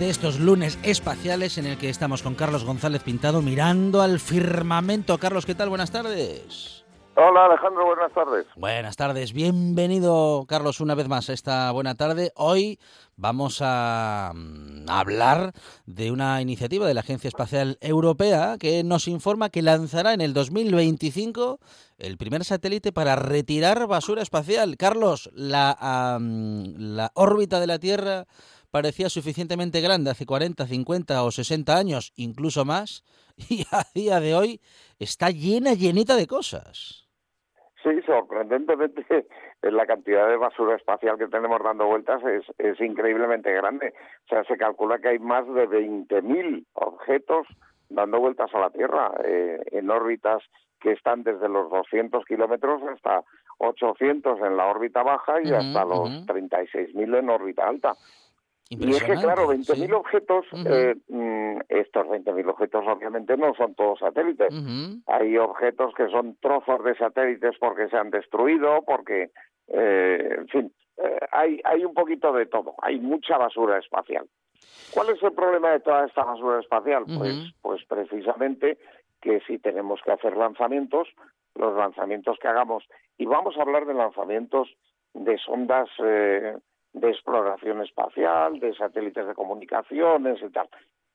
[0.00, 5.18] De estos lunes espaciales en el que estamos con Carlos González Pintado mirando al firmamento.
[5.18, 5.68] Carlos, ¿qué tal?
[5.68, 6.86] Buenas tardes.
[7.16, 8.46] Hola Alejandro, buenas tardes.
[8.56, 12.32] Buenas tardes, bienvenido Carlos una vez más a esta buena tarde.
[12.36, 12.78] Hoy
[13.16, 15.52] vamos a mm, hablar
[15.84, 20.32] de una iniciativa de la Agencia Espacial Europea que nos informa que lanzará en el
[20.32, 21.58] 2025
[21.98, 24.78] el primer satélite para retirar basura espacial.
[24.78, 25.76] Carlos, la,
[26.18, 28.26] la órbita de la Tierra
[28.70, 33.04] parecía suficientemente grande hace 40, 50 o 60 años, incluso más,
[33.48, 34.60] y a día de hoy
[34.98, 37.08] está llena, llenita de cosas.
[37.82, 43.52] Sí, sorprendentemente eh, la cantidad de basura espacial que tenemos dando vueltas es, es increíblemente
[43.52, 43.94] grande.
[44.24, 47.46] O sea, se calcula que hay más de 20.000 objetos
[47.88, 50.42] dando vueltas a la Tierra eh, en órbitas
[50.80, 53.22] que están desde los 200 kilómetros hasta
[53.58, 56.26] 800 en la órbita baja y hasta los ujú.
[56.26, 57.94] 36.000 en órbita alta.
[58.72, 59.92] Y es que, claro, 20.000 sí.
[59.92, 60.62] objetos, Ujú.
[60.64, 64.54] eh, mm, estos 20.000 objetos obviamente no son todos satélites.
[65.06, 69.30] Hay objetos que son trozos de satélites porque se han destruido, porque,
[69.66, 72.74] eh, en fin, eh, hay, hay un poquito de todo.
[72.80, 74.28] Hay mucha basura espacial.
[74.94, 77.04] ¿Cuál es el problema de toda esta basura espacial?
[77.18, 78.78] Pues, pues precisamente
[79.20, 81.08] que si tenemos que hacer lanzamientos,
[81.56, 82.84] los lanzamientos que hagamos,
[83.18, 84.68] y vamos a hablar de lanzamientos
[85.12, 86.56] de sondas eh,
[86.92, 90.68] de exploración espacial, de satélites de comunicaciones y tal.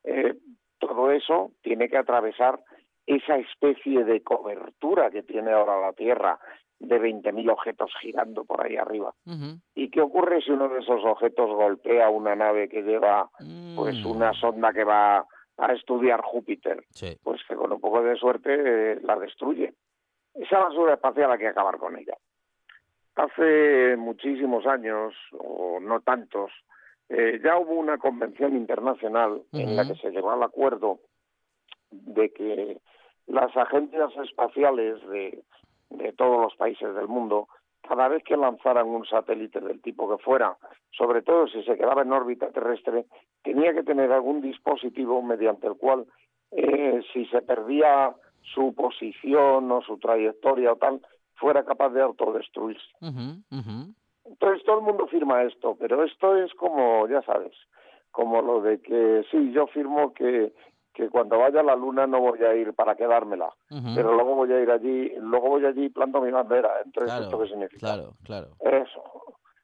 [0.03, 0.35] Eh,
[0.79, 2.59] todo eso tiene que atravesar
[3.05, 6.39] esa especie de cobertura que tiene ahora la Tierra
[6.79, 9.13] de 20.000 objetos girando por ahí arriba.
[9.75, 13.29] ¿Y qué ocurre si uno de esos objetos golpea una nave que lleva
[13.75, 14.07] pues Mm.
[14.11, 15.25] una sonda que va
[15.57, 16.83] a estudiar Júpiter?
[16.89, 17.17] Sí.
[17.23, 19.73] Pues que con un poco de suerte eh, la destruye.
[20.33, 22.15] Esa basura espacial hay que acabar con ella.
[23.15, 26.51] Hace muchísimos años, o no tantos,
[27.09, 30.99] eh, ya hubo una convención internacional en la que se llegó al acuerdo
[31.91, 32.77] de que
[33.27, 35.43] las agencias espaciales de,
[35.91, 37.47] de todos los países del mundo,
[37.87, 40.57] cada vez que lanzaran un satélite del tipo que fuera,
[40.91, 43.05] sobre todo si se quedaba en órbita terrestre,
[43.43, 46.05] tenía que tener algún dispositivo mediante el cual,
[46.51, 51.01] eh, si se perdía su posición o su trayectoria o tal,
[51.35, 52.83] fuera capaz de autodestruirse.
[53.01, 53.93] Ujú.
[54.25, 57.53] Entonces todo el mundo firma esto, pero esto es como, ya sabes,
[58.11, 60.53] como lo de que sí, yo firmo que,
[60.93, 63.53] que cuando vaya a la luna no voy a ir para quedármela,
[63.93, 66.71] pero luego voy a ir allí, luego voy allí y planto mi bandera.
[66.83, 67.79] Entonces, ¿esto Claro, qué significa?
[67.79, 68.47] claro, claro.
[68.61, 69.03] Eso.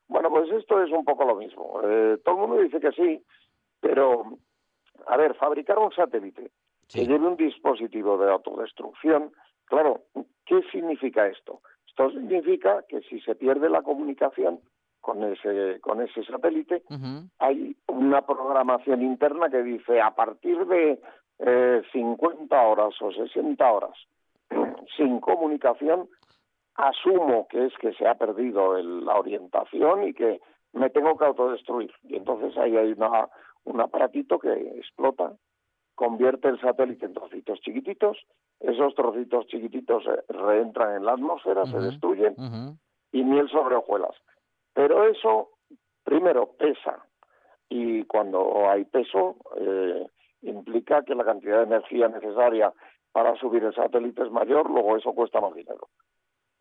[0.07, 1.79] Bueno, pues esto es un poco lo mismo.
[1.83, 3.23] Eh, todo el mundo dice que sí,
[3.79, 4.23] pero,
[5.07, 6.51] a ver, fabricar un satélite
[6.87, 6.99] Sí.
[6.99, 9.31] que lleve un dispositivo de autodestrucción,
[9.63, 10.01] claro,
[10.45, 11.61] ¿qué significa esto?
[11.87, 14.59] Esto significa que si se pierde la comunicación
[14.99, 16.83] con ese, con ese satélite,
[17.39, 20.99] hay una programación interna que dice a partir de
[21.39, 23.93] eh, 50 horas o 60 horas
[24.97, 26.07] sin comunicación,
[26.75, 30.39] asumo que es que se ha perdido el- la orientación y que
[30.73, 31.91] me tengo que autodestruir.
[32.03, 33.27] Y entonces ahí hay una,
[33.65, 35.33] un aparatito que explota,
[35.95, 38.17] convierte el satélite en trocitos chiquititos,
[38.59, 42.35] esos trocitos chiquititos eh, reentran en la atmósfera, se destruyen
[43.11, 44.15] y miel sobre hojuelas.
[44.73, 45.49] Pero eso,
[46.03, 47.05] primero, pesa.
[47.69, 50.05] Y cuando hay peso, eh,
[50.41, 52.73] implica que la cantidad de energía necesaria
[53.11, 55.87] para subir el satélite es mayor, luego eso cuesta más dinero.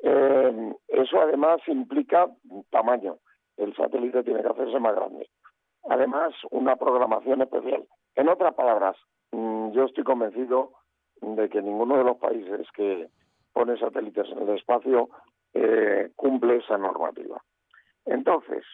[0.02, 2.28] Eh, eso además implica
[2.70, 3.18] tamaño.
[3.56, 5.28] El satélite tiene que hacerse más grande.
[5.88, 7.86] Además, una programación especial.
[8.14, 8.96] En otras palabras,
[9.72, 10.72] yo estoy convencido
[11.20, 13.08] de que ninguno de los países que
[13.52, 15.10] pone satélites en el espacio
[15.52, 17.42] eh, cumple esa normativa.
[18.06, 18.64] Entonces,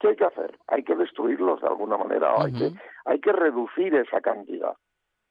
[0.00, 0.58] ¿qué hay que hacer?
[0.66, 2.72] Hay que destruirlos de alguna manera, hay, que,
[3.04, 4.74] hay que reducir esa cantidad.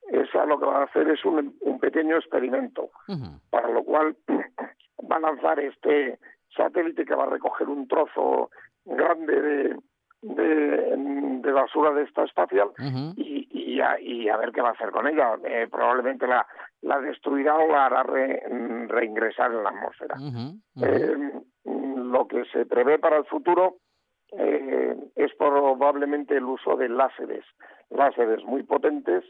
[0.10, 2.92] Esa lo que va a hacer es un, un pequeño experimento,
[3.50, 4.15] para lo cual
[5.12, 6.19] va a lanzar este
[6.56, 8.51] satélite que va a recoger un trozo
[8.86, 9.77] grande de,
[10.24, 10.96] de,
[11.42, 12.70] de basura de esta espacial
[13.18, 15.36] y, y, a, y a ver qué va a hacer con ella.
[15.46, 16.46] Eh, probablemente la,
[16.81, 18.42] la destruirá o la hará re-
[18.88, 20.16] reingresar en la atmósfera.
[20.81, 21.31] Eh,
[21.96, 23.75] lo que se prevé para el futuro
[24.38, 27.46] eh, es probablemente el uso de láseres,
[27.90, 29.24] láseres muy potentes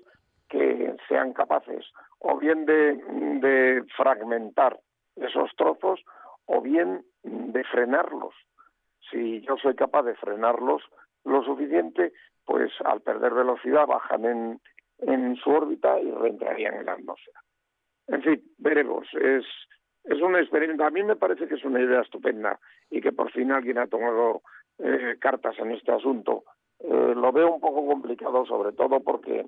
[0.49, 1.85] que sean capaces
[2.19, 2.95] o bien de,
[3.41, 4.79] de fragmentar
[5.15, 6.03] esos trozos
[6.45, 8.33] o bien de frenarlos.
[9.13, 10.81] Si yo soy capaz de frenarlos
[11.23, 12.13] lo suficiente,
[12.45, 14.61] pues al perder velocidad bajan en,
[14.99, 17.39] en su órbita y reentrarían en la atmósfera.
[18.07, 19.07] En fin, veremos.
[19.13, 19.45] Es,
[20.03, 20.83] es un experimento.
[20.83, 23.87] A mí me parece que es una idea estupenda y que por fin alguien ha
[23.87, 24.41] tomado
[24.79, 26.43] eh, cartas en este asunto.
[26.79, 29.45] Eh, lo veo un poco complicado, sobre todo porque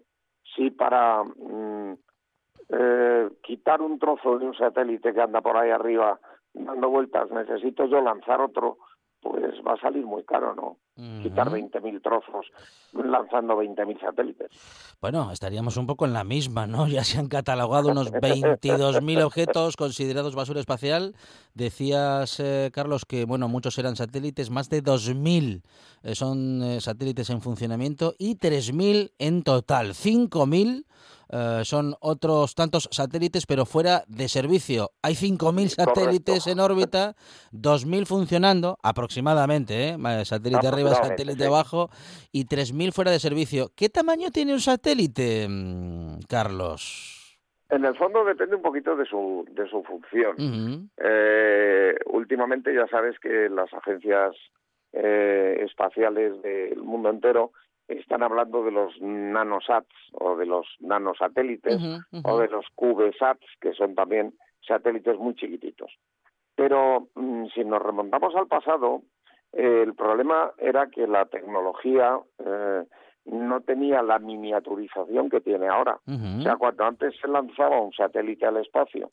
[0.55, 1.93] si para mm,
[2.69, 6.19] eh, quitar un trozo de un satélite que anda por ahí arriba
[6.53, 8.77] dando vueltas necesito yo lanzar otro,
[9.25, 10.77] pues va a salir muy caro, ¿no?
[11.23, 11.57] Quitar Ujú.
[11.57, 12.45] 20.000 trozos
[12.93, 14.51] lanzando 20.000 satélites.
[15.01, 16.87] Bueno, estaríamos un poco en la misma, ¿no?
[16.95, 21.15] Ya se han catalogado unos 22.000 objetos considerados basura espacial.
[21.55, 25.63] Decías, eh, Carlos, que bueno, muchos eran satélites, más de 2.000
[26.03, 29.93] eh, son eh, satélites en funcionamiento y 3.000 en total.
[29.93, 30.85] 5.000
[31.29, 34.91] eh, son otros tantos satélites, pero fuera de servicio.
[35.01, 36.49] Hay 5.000 satélites Correcto.
[36.51, 37.15] en órbita,
[37.53, 40.25] 2.000 funcionando aproximadamente, ¿eh?
[40.25, 41.47] Satélite arriba, satélite sí.
[41.47, 41.89] abajo
[42.31, 43.71] y 3.000 fuera de servicio.
[43.75, 47.15] ¿Qué tamaño tiene un satélite, mm, Carlos?
[47.69, 50.89] En el fondo depende un poquito de su, de su función.
[50.97, 54.35] Eh, últimamente ya sabes que las agencias
[54.93, 57.51] eh, espaciales del mundo entero
[57.87, 61.81] están hablando de los nanosats o de los nanosatélites
[62.23, 64.33] o de los CubeSats, que son también
[64.65, 65.91] satélites muy chiquititos.
[66.55, 69.01] Pero mm, si nos remontamos al pasado,
[69.53, 72.83] eh, el problema era que la tecnología eh,
[73.25, 75.99] no tenía la miniaturización que tiene ahora.
[76.07, 79.11] O sea, cuando antes se lanzaba un satélite al espacio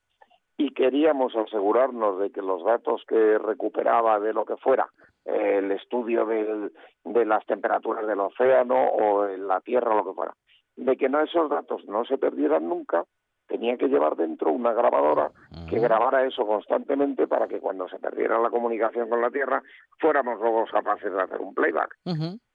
[0.59, 4.89] y queríamos asegurarnos de que los datos que recuperaba de lo que fuera,
[5.25, 6.73] el estudio del-
[7.05, 10.35] de las temperaturas del océano o en la Tierra o lo que fuera,
[10.77, 13.05] de que no esos datos no se perdieran nunca,
[13.47, 15.31] tenía que llevar dentro una grabadora
[15.69, 19.63] que grabara eso constantemente para que cuando se perdiera la comunicación con la Tierra
[19.99, 21.97] fuéramos luego capaces de hacer un playback.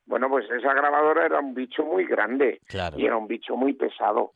[0.05, 2.97] Bueno, pues esa grabadora era un bicho muy grande Claro.
[2.97, 4.31] y era un bicho muy pesado.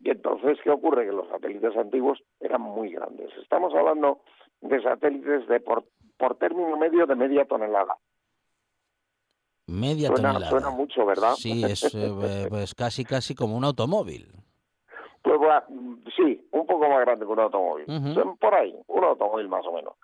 [0.00, 1.06] Y entonces, ¿qué ocurre?
[1.06, 3.30] Que los satélites antiguos eran muy grandes.
[3.40, 4.20] Estamos hablando
[4.60, 5.84] de satélites de por,
[6.16, 7.96] por término medio de media tonelada.
[9.66, 10.50] Media Suena, tonelada.
[10.50, 11.32] suena mucho, ¿verdad?
[11.36, 14.28] Sí, es eh, pues casi casi como un automóvil.
[15.22, 15.64] Pues va-
[16.14, 17.86] sí, un poco más grande que un automóvil.
[18.14, 19.94] Son Por ahí, un automóvil más o menos.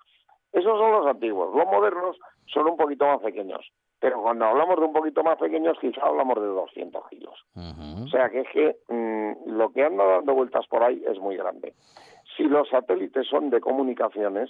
[0.51, 1.55] Esos son los antiguos.
[1.55, 3.71] Los modernos son un poquito más pequeños.
[3.99, 7.35] Pero cuando hablamos de un poquito más pequeños, quizá hablamos de 200 kilos.
[7.55, 11.37] O sea que es que mm, lo que anda dando vueltas por ahí es muy
[11.37, 11.75] grande.
[12.41, 14.49] Si los satélites son de comunicaciones,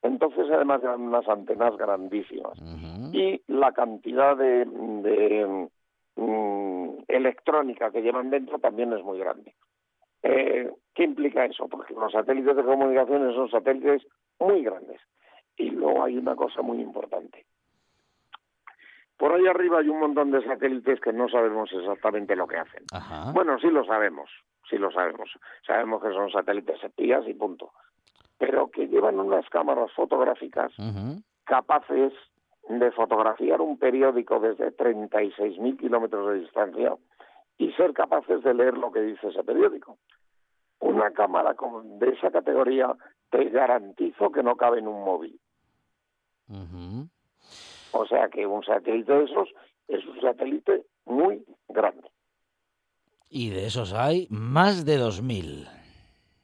[0.00, 2.56] entonces además llevan unas antenas grandísimas.
[3.12, 5.68] Y la cantidad de, de,
[6.14, 9.56] mm, electrónica que llevan dentro también es muy grande.
[10.22, 11.66] Eh, ¿Qué implica eso?
[11.66, 14.06] Porque los satélites de comunicaciones son satélites
[14.38, 15.00] muy grandes.
[15.56, 17.44] Y luego hay una cosa muy importante.
[19.16, 22.84] Por ahí arriba hay un montón de satélites que no sabemos exactamente lo que hacen.
[22.92, 23.32] Ajá.
[23.32, 24.30] Bueno, sí lo sabemos,
[24.72, 25.28] sí lo sabemos.
[25.66, 27.72] Sabemos que son satélites espías y punto.
[28.38, 30.72] Pero que llevan unas cámaras fotográficas
[31.44, 32.12] capaces
[32.68, 36.96] de fotografiar un periódico desde 36.000 kilómetros de distancia
[37.58, 39.98] y ser capaces de leer lo que dice ese periódico.
[40.80, 42.96] Una cámara de esa categoría
[43.30, 45.38] te garantizo que no cabe en un móvil.
[47.92, 49.48] O sea que un satélite de esos
[49.88, 52.11] es un satélite muy grande.
[53.34, 55.66] Y de esos hay más de 2.000.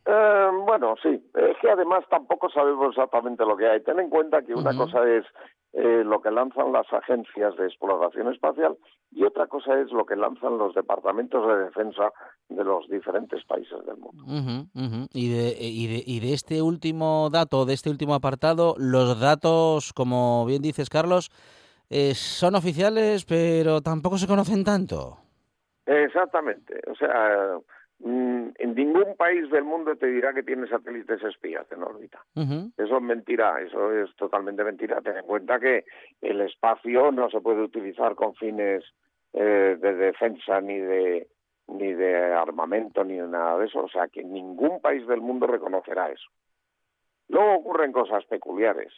[0.06, 1.22] Eh, bueno, sí.
[1.34, 3.82] Es que además tampoco sabemos exactamente lo que hay.
[3.82, 5.26] Ten en cuenta que una cosa es
[5.74, 8.78] eh, lo que lanzan las agencias de exploración espacial
[9.12, 12.10] y otra cosa es lo que lanzan los departamentos de defensa
[12.48, 14.24] de los diferentes países del mundo.
[15.12, 19.92] Y, de, y, de, y de este último dato, de este último apartado, los datos,
[19.92, 21.30] como bien dices, Carlos,
[21.90, 25.18] eh, son oficiales, pero tampoco se conocen tanto.
[25.88, 26.80] Exactamente.
[26.86, 27.58] O sea,
[28.00, 32.22] mm, en ningún país del mundo te dirá que tiene satélites espías en órbita.
[32.76, 35.00] Eso es mentira, eso es totalmente mentira.
[35.00, 35.86] Ten en cuenta que
[36.20, 38.84] el espacio no se puede utilizar con fines
[39.32, 41.26] eh, de defensa ni de
[41.68, 43.80] ni de armamento ni de nada de eso.
[43.80, 46.28] O sea, que ningún país del mundo reconocerá eso.
[47.28, 48.92] Luego ocurren cosas peculiares,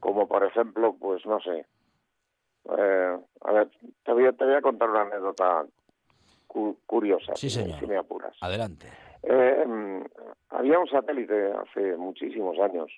[0.00, 1.66] como por ejemplo, pues no sé.
[2.78, 3.68] eh, a ver,
[4.04, 5.64] te voy a, te voy a contar una anécdota
[6.54, 7.78] cu- curiosa, Sí, señor.
[7.80, 8.36] si me apuras.
[8.40, 8.86] Adelante.
[9.24, 10.02] Eh, mm,
[10.50, 12.88] había un satélite hace muchísimos años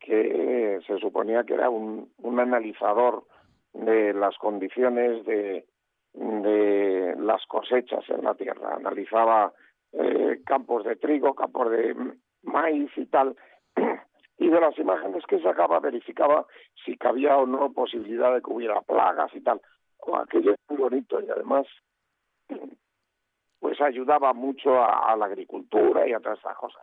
[0.00, 3.24] que se suponía que era un, un analizador
[3.72, 5.64] de las condiciones de,
[6.12, 8.74] de las cosechas en la tierra.
[8.76, 9.52] Analizaba
[9.92, 11.96] eh, campos de trigo, campos de
[12.42, 13.34] maíz y tal.
[14.36, 16.44] Y de las imágenes que sacaba verificaba
[16.84, 19.60] si cabía o no posibilidad de que hubiera plagas y tal.
[20.00, 21.66] Oh, aquello es muy bonito y además
[23.60, 26.82] pues ayudaba mucho a, a la agricultura y a todas estas cosas.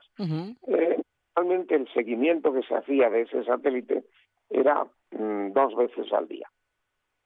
[0.68, 1.02] Eh,
[1.36, 4.04] realmente el seguimiento que se hacía de ese satélite
[4.50, 6.50] era mm, dos veces al día.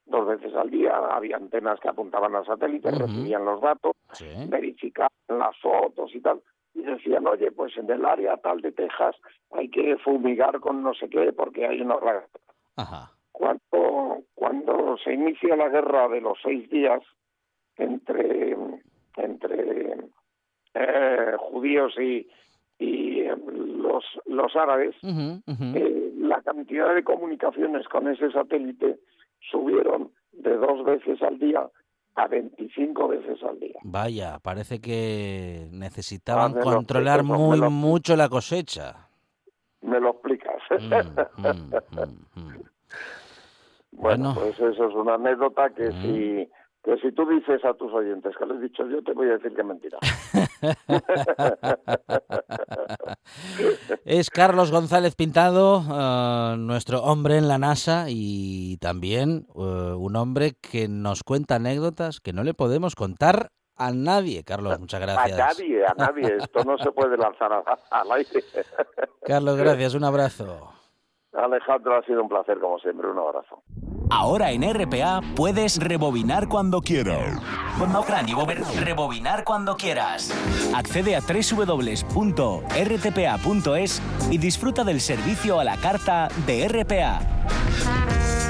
[0.06, 4.26] Dos veces al día había antenas que apuntaban al satélite, recibían los datos, Sí.
[4.48, 6.42] verificaban las fotos y tal,
[6.74, 9.16] y decían, oye, pues en el área tal de Texas
[9.52, 11.96] hay que fumigar con no sé qué porque hay una.
[12.76, 13.12] Ajá.
[13.32, 17.02] Cuando, cuando se inicia la guerra de los seis días
[17.78, 18.56] entre,
[19.18, 19.96] entre
[20.74, 22.28] eh, judíos y,
[22.80, 23.36] y eh,
[23.78, 29.00] los, los árabes, eh, la cantidad de comunicaciones con ese satélite
[29.52, 31.70] subieron de dos veces al día
[32.16, 33.80] a 25 veces al día.
[33.84, 39.08] Vaya, parece que necesitaban Ah, controlar explico, muy lo- mucho la cosecha.
[39.82, 40.62] ¿Me lo explicas?
[40.72, 41.74] Mm, mm,
[42.36, 42.64] mm.
[43.92, 44.36] Bueno, Bueno.
[44.36, 46.50] pues eso es una anécdota que si
[46.86, 49.34] que si tú dices a tus oyentes que lo he dicho yo, te voy a
[49.38, 49.98] decir que es mentira.
[54.06, 60.54] Es Carlos González Pintado, eh, nuestro hombre en la NASA y también eh, un hombre
[60.62, 64.44] que nos cuenta anécdotas que no le podemos contar a nadie.
[64.44, 65.38] Carlos, muchas A gracias.
[65.38, 66.38] nadie, a nadie.
[66.38, 68.44] Esto no se puede lanzar a- al aire.
[69.26, 70.70] Carlos, gracias, un abrazo.
[71.38, 73.10] Alejandro, ha sido un placer como siempre.
[73.10, 73.62] Un abrazo.
[74.10, 77.42] Ahora en RPA puedes rebobinar cuando quieras.
[78.84, 80.32] Rebobinar cuando quieras.
[80.76, 81.92] Accede a www.rtpa.es
[84.32, 87.20] y disfruta del servicio a la carta de RPA.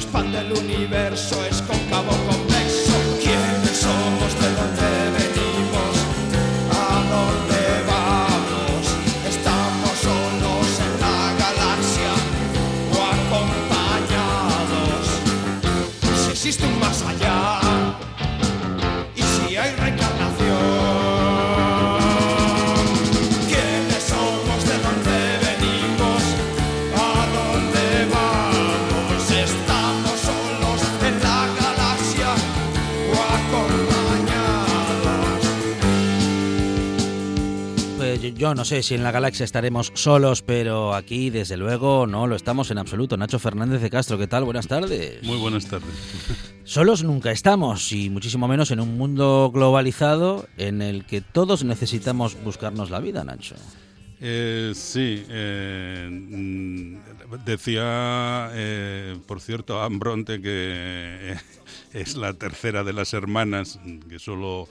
[0.00, 1.44] Expande el universo,
[38.50, 42.36] yo- no sé si en la galaxia estaremos solos, pero aquí desde luego no lo
[42.36, 43.16] estamos en absoluto.
[43.16, 44.44] Nacho Fernández de Castro, ¿qué tal?
[44.44, 45.22] Buenas tardes.
[45.22, 45.88] Muy buenas tardes.
[46.64, 52.36] Solos nunca estamos, y muchísimo menos en un mundo globalizado en el que todos necesitamos
[52.44, 53.56] buscarnos la vida, Nacho.
[54.22, 56.98] Eh, sí, eh,
[57.46, 61.36] decía, eh, por cierto, Ambronte que eh,
[61.94, 63.78] es la tercera de las hermanas,
[64.08, 64.68] que solo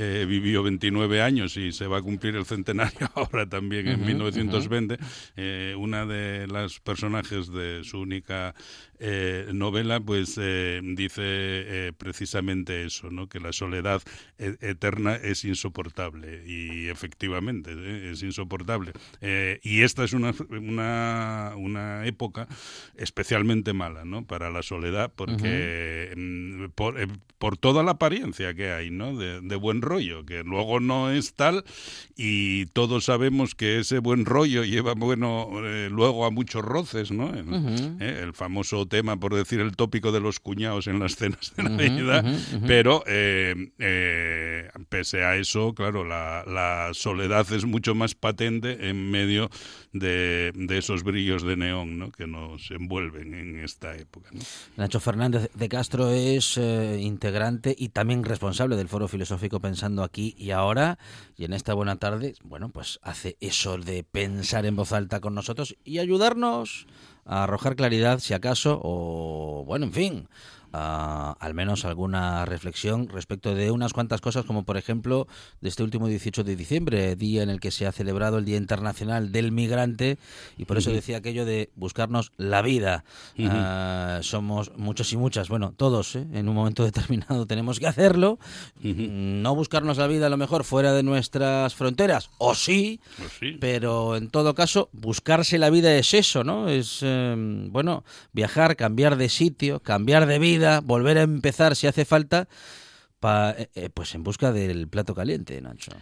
[0.00, 4.96] eh, vivió 29 años y se va a cumplir el centenario ahora también en 1920.
[5.36, 8.54] Eh, una de las personajes de su única
[9.00, 13.28] eh, novela, pues eh, dice eh, precisamente eso, ¿no?
[13.28, 14.02] que la soledad
[14.38, 18.92] e- eterna es insoportable y efectivamente es insoportable.
[19.62, 22.48] Y esta es una, una, una época
[22.96, 24.26] especialmente mala ¿no?
[24.26, 26.96] para la soledad porque mm, por,
[27.38, 29.16] por toda la apariencia que hay ¿no?
[29.16, 31.64] de, de buen rollo, que luego no es tal
[32.16, 35.50] y todos sabemos que ese buen rollo lleva bueno
[35.90, 37.32] luego a muchos roces, ¿no?
[38.00, 42.24] El famoso tema, por decir el tópico de los cuñados en las cenas de Navidad,
[42.66, 49.10] pero eh, eh, pese a eso, claro, la, la soledad es mucho más patente en
[49.10, 49.50] medio
[49.92, 52.10] de, de esos brillos de neón ¿no?
[52.10, 54.30] que nos envuelven en esta época.
[54.32, 54.40] ¿no?
[54.76, 60.34] Nacho Fernández de Castro es eh, integrante y también responsable del Foro Filosófico Pensando aquí
[60.38, 60.98] y ahora.
[61.36, 65.34] Y en esta buena tarde, bueno, pues hace eso de pensar en voz alta con
[65.34, 66.86] nosotros y ayudarnos
[67.28, 70.28] arrojar claridad, si acaso, o bueno, en fin,
[70.72, 75.26] a- al menos alguna reflexión respecto de unas cuantas cosas, como por ejemplo
[75.60, 78.56] de este último 18 de diciembre, día en el que se ha celebrado el Día
[78.56, 80.18] Internacional del Migrante,
[80.56, 83.04] y por eso decía aquello de buscarnos la vida.
[83.46, 86.26] Ah, somos muchos y muchas, bueno, todos, ¿eh?
[86.32, 88.38] en un momento determinado tenemos que hacerlo.
[88.82, 93.56] No buscarnos la vida a lo mejor fuera de nuestras fronteras, o sí, Pues sí.
[93.60, 96.68] pero en todo caso, buscarse la vida es eso, ¿no?
[96.68, 97.34] Es, eh,
[97.70, 102.48] bueno, viajar, cambiar de sitio, cambiar de vida, volver a empezar si hace falta,
[103.20, 105.92] pa- eh, eh, pues en busca del plato caliente, Nacho.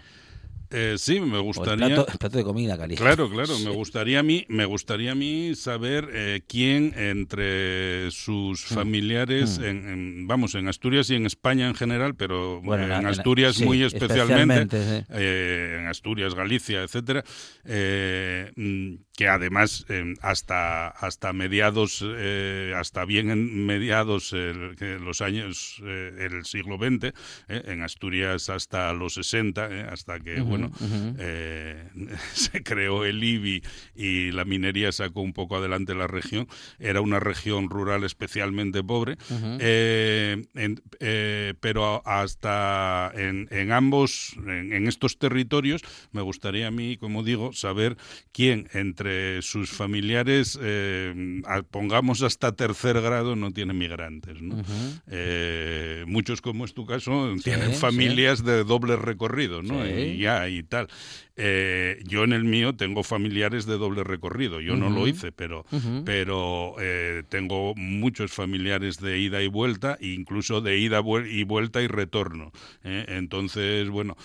[0.70, 1.86] Eh, sí, me el gustaría...
[1.86, 3.00] plato, el plato de comida caliente.
[3.00, 3.56] Claro, claro.
[3.60, 8.74] Me gustaría a mí, me gustaría a mí saber eh, quién entre sus Mm.
[8.74, 13.60] familiares, en, en- vamos, en Asturias y en España en general, pero Bueno, en, Asturias
[13.60, 15.06] muy especialmente, especialmente, sí.
[15.10, 17.22] eh, en Asturias, Galicia, etcétera,
[18.56, 26.28] mm, que además eh, hasta hasta mediados, eh, hasta bien en mediados los años eh,
[26.30, 27.12] el siglo XX,
[27.48, 30.70] en Asturias hasta los 60, eh, hasta que bueno
[31.18, 31.88] eh,
[32.34, 33.62] se creó el IBI
[33.94, 36.46] y la minería sacó un poco adelante la región.
[36.78, 39.16] Era una región rural especialmente pobre,
[40.54, 40.82] en-
[41.60, 45.80] pero hasta en, en ambos, en, en estos territorios,
[46.12, 47.96] me gustaría a mí, como digo, saber
[48.32, 49.05] quién entre
[49.42, 54.40] sus familiares, eh, pongamos hasta tercer grado, no tiene migrantes.
[54.40, 54.62] ¿no?
[55.08, 57.80] Eh, muchos, como es tu caso, tienen sí.
[57.80, 59.84] familias de doble recorrido, ¿no?
[59.84, 59.90] Sí.
[59.90, 60.88] Y ya y tal.
[61.38, 64.60] Eh, yo en el mío tengo familiares de doble recorrido.
[64.60, 65.66] Yo no lo hice, pero,
[66.04, 71.88] pero eh, tengo muchos familiares de ida y vuelta, incluso de ida y vuelta y
[71.88, 72.52] retorno.
[72.84, 73.04] ¿eh?
[73.08, 74.16] Entonces, bueno,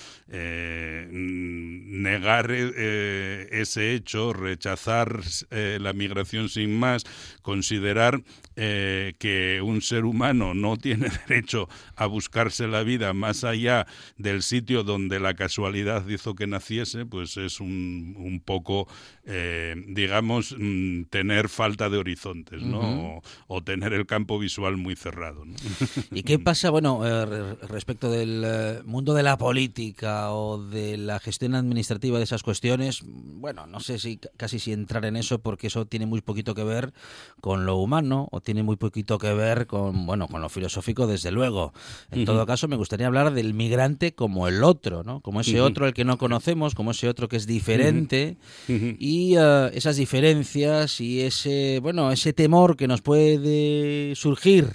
[1.92, 5.20] negar ese hecho, rechazar
[5.50, 7.04] la migración sin más,
[7.42, 8.24] considerar
[8.56, 13.86] que un ser humano no tiene derecho a buscarse la vida más allá
[14.18, 18.88] del sitio donde la casualidad hizo que naciese, pues es un, un poco,
[19.26, 23.18] eh, digamos, mm, tener falta de horizontes, ¿no?
[23.18, 25.46] o, o tener el campo visual muy cerrado.
[25.46, 25.56] ¿no?
[26.12, 30.98] ¿Y qué pasa, bueno, eh, re- respecto del eh, mundo de la política o de
[30.98, 33.02] la gestión administrativa de esas cuestiones?
[33.06, 36.64] Bueno, no sé si casi si entrar en eso porque eso tiene muy poquito que
[36.64, 36.94] ver
[37.40, 41.32] con lo humano o tiene muy poquito que ver con, bueno, con lo filosófico, desde
[41.32, 41.74] luego.
[42.12, 45.22] En todo caso, me gustaría hablar del migrante como el otro, ¿no?
[45.22, 49.72] Como ese otro al que no conocemos, como ese otro que es diferente y eh,
[49.74, 54.68] esas diferencias y ese bueno ese temor que nos puede surgir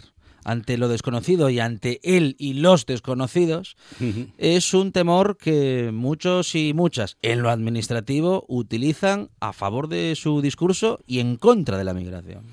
[0.46, 3.76] ante lo desconocido y ante él y los desconocidos
[4.38, 10.40] es un temor que muchos y muchas en lo administrativo utilizan a favor de su
[10.40, 12.44] discurso y en contra de la migración.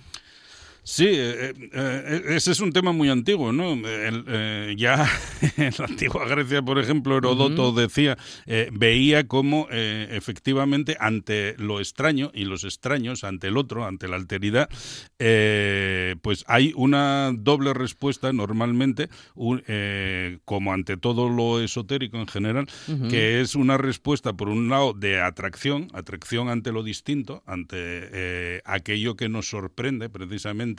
[0.86, 3.72] Sí, eh, eh, ese es un tema muy antiguo, ¿no?
[3.74, 5.10] El, eh, ya
[5.58, 11.80] en la antigua Grecia, por ejemplo, Herodoto decía, eh, veía cómo eh, efectivamente ante lo
[11.80, 14.68] extraño y los extraños, ante el otro, ante la alteridad,
[15.20, 22.28] eh, pues hay una doble respuesta normalmente, un- eh, como ante todo lo esotérico en
[22.28, 22.68] general,
[23.10, 28.62] que es una respuesta, por un lado, de atracción, atracción ante lo distinto, ante eh,
[28.66, 30.73] aquello que nos sorprende precisamente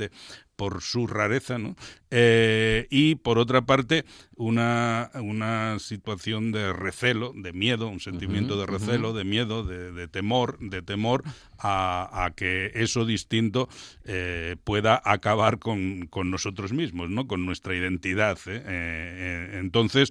[0.57, 1.76] por su rareza, ¿no?
[2.11, 4.04] Eh, y por otra parte,
[4.37, 10.07] una, una situación de recelo, de miedo, un sentimiento de recelo, de miedo, de, de
[10.07, 11.24] temor, de temor
[11.59, 13.68] a, a que eso distinto
[14.04, 17.26] eh, pueda acabar con, con nosotros mismos, ¿no?
[17.26, 18.38] Con nuestra identidad.
[18.46, 19.59] ¿eh?
[19.61, 20.11] Entonces,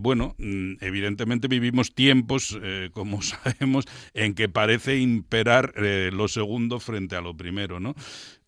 [0.00, 2.58] bueno, mm, evidentemente vivimos tiempos,
[2.92, 7.94] como sabemos, en que parece imperar lo segundo frente a lo primero, ¿no?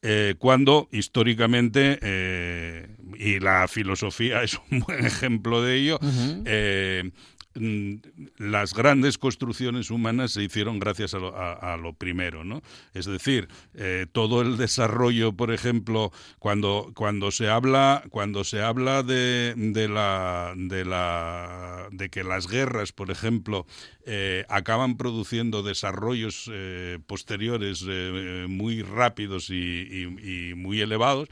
[0.09, 2.87] Eh, cuando históricamente, eh,
[3.19, 5.99] y la filosofía es un buen ejemplo de ello,
[6.45, 7.11] eh,
[7.57, 7.95] mm,
[8.39, 12.63] las grandes construcciones humanas se hicieron gracias a lo, a- a lo primero, ¿no?
[12.95, 19.03] Es decir, eh, todo el desarrollo, por ejemplo, cuando, cuando se habla, cuando se habla
[19.03, 23.67] de, de la, de la de que las guerras, por ejemplo,
[24.07, 31.29] eh, acaban produciendo desarrollos eh, posteriores eh, muy rápidos y, muy elevados,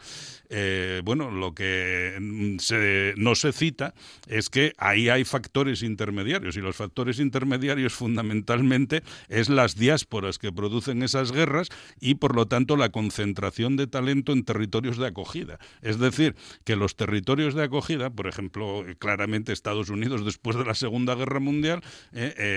[1.05, 3.95] bueno, lo que mm, se- no se cita
[4.29, 10.53] es que ahí hay factores intermediarios y los factores intermediarios fundamentalmente es las diásporas que
[10.53, 11.69] producen esas guerras
[12.01, 15.59] y por lo tanto la concentración de talento en territorios de acogida.
[15.83, 20.75] Es decir, que los territorios de acogida, por ejemplo, claramente Estados Unidos después de la
[20.75, 21.83] Segunda Guerra Mundial,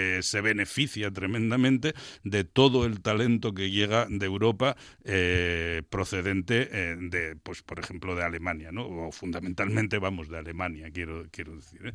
[0.07, 1.93] eh, se beneficia tremendamente
[2.23, 8.15] de todo el talento que llega de Europa eh, procedente eh, de, pues por ejemplo,
[8.15, 8.85] de Alemania, ¿no?
[8.87, 11.93] O fundamentalmente, vamos, de Alemania, quiero, quiero decir.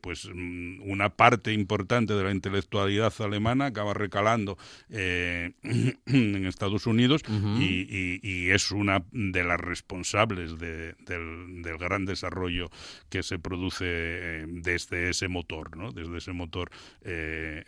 [0.00, 4.56] pues mm, una parte importante de la intelectualidad alemana acaba recalando
[4.88, 7.22] en Estados Unidos
[7.60, 12.70] y, y- y es una de las responsables de- del, del gran desarrollo
[13.08, 13.84] que se produce
[14.48, 15.92] desde ese motor, ¿no?
[15.92, 16.70] Desde ese motor
[17.02, 17.13] eh,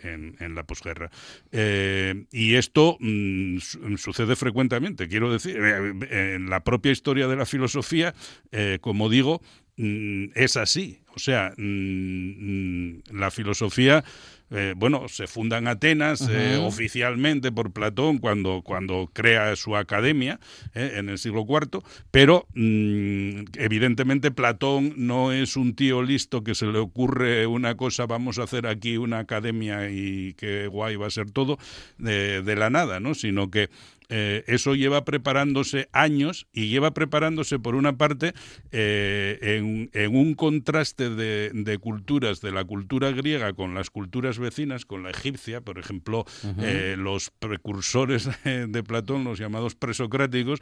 [0.02, 1.10] en, en la posguerra.
[1.52, 7.36] Eh, y esto mm, su- sucede frecuentemente, quiero decir, eh, en la propia historia de
[7.36, 8.14] la filosofía,
[8.52, 9.40] eh, como digo,
[9.76, 11.00] mm, es así.
[11.14, 14.04] O sea, mm, la filosofía,
[14.50, 20.38] eh, bueno, se funda en Atenas eh, oficialmente por Platón cuando, cuando crea su academia
[20.74, 21.82] eh, en el siglo IV,
[22.12, 28.06] pero mm, evidentemente Platón no es un tío listo que se le ocurre una cosa,
[28.06, 31.58] vamos a hacer aquí una academia y qué guay va a ser todo,
[31.98, 33.14] de, de la nada, ¿no?
[33.14, 33.68] Sino que
[34.08, 38.34] eh, eso lleva preparándose años y lleva preparándose por una parte
[38.70, 44.38] eh, en, en un contraste de, de culturas, de la cultura griega con las culturas
[44.38, 46.24] vecinas, con la egipcia, por ejemplo,
[46.60, 50.60] eh, los precursores de, de Platón, los llamados presocráticos,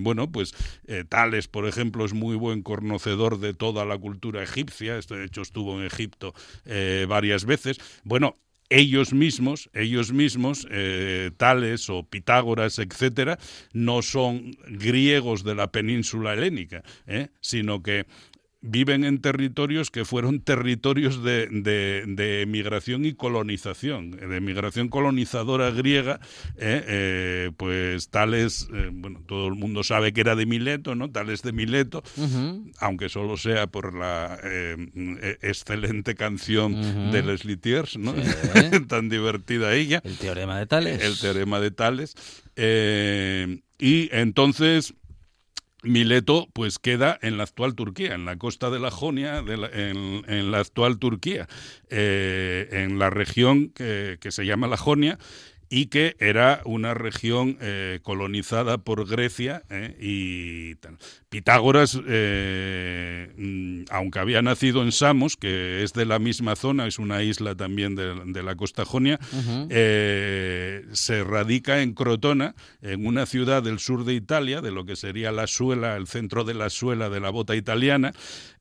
[0.00, 0.54] bueno, pues
[1.08, 5.42] Tales, por ejemplo, es muy buen conocedor de toda la cultura egipcia, esto de hecho
[5.42, 6.34] estuvo en Egipto
[7.08, 7.78] varias veces.
[8.04, 8.34] Bueno,
[8.70, 13.38] ellos mismos, ellos mismos, eh, Tales o Pitágoras, etcétera,
[13.72, 17.28] no son griegos de la península helénica, ¿eh?
[17.40, 18.06] sino que
[18.60, 25.70] viven en territorios que fueron territorios de, de, de migración y colonización, de migración colonizadora
[25.70, 26.20] griega,
[26.56, 26.84] ¿eh?
[26.86, 31.10] Eh, pues Tales, eh, bueno, todo el mundo sabe que era de Mileto, ¿no?
[31.10, 32.02] Tales de Mileto,
[32.80, 38.14] aunque solo sea por la eh, excelente canción de Leslie Tiers, ¿no?
[38.14, 38.80] Sí.
[38.88, 40.00] Tan divertida ella.
[40.04, 41.02] El teorema de Tales.
[41.02, 42.14] El teorema de Tales.
[43.78, 44.94] Y entonces
[45.82, 49.70] Mileto pues queda en la actual Turquía, en la costa de la Jonia, de la-
[49.72, 51.46] en, la actual Turquía,
[51.88, 55.18] eh, en la región que, que se llama la Jonia
[55.70, 60.76] y que era una región eh, colonizada por Grecia eh, y.
[61.28, 66.98] Pitágoras, eh, mm, aunque había nacido en Samos, que es de la misma zona, es
[66.98, 69.20] una isla también de, de la costa jonia,
[69.68, 75.30] se radica en Crotona, en una ciudad del sur de Italia, de lo que sería
[75.30, 78.14] la suela, el centro de la suela de la bota italiana,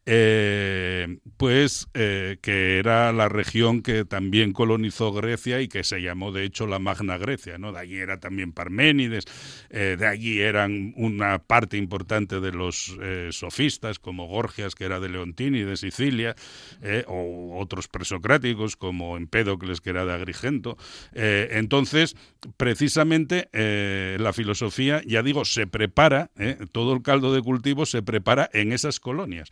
[0.09, 6.31] eh, pues eh, que era la región que también colonizó Grecia y que se llamó
[6.31, 7.73] de hecho la Magna Grecia, ¿no?
[7.73, 9.25] De allí era también Parménides,
[9.69, 12.97] eh, de allí eran una parte importante de los
[13.31, 16.35] sofistas como Gorgias, que era de Leontini, de Sicilia,
[17.07, 20.77] o otros presocráticos como Empédocles, que era de Agrigento.
[21.13, 22.15] Entonces,
[22.55, 23.49] precisamente
[24.17, 26.31] la filosofía, ya digo, se prepara,
[26.71, 29.49] todo el caldo de cultivo se prepara en esas colonias.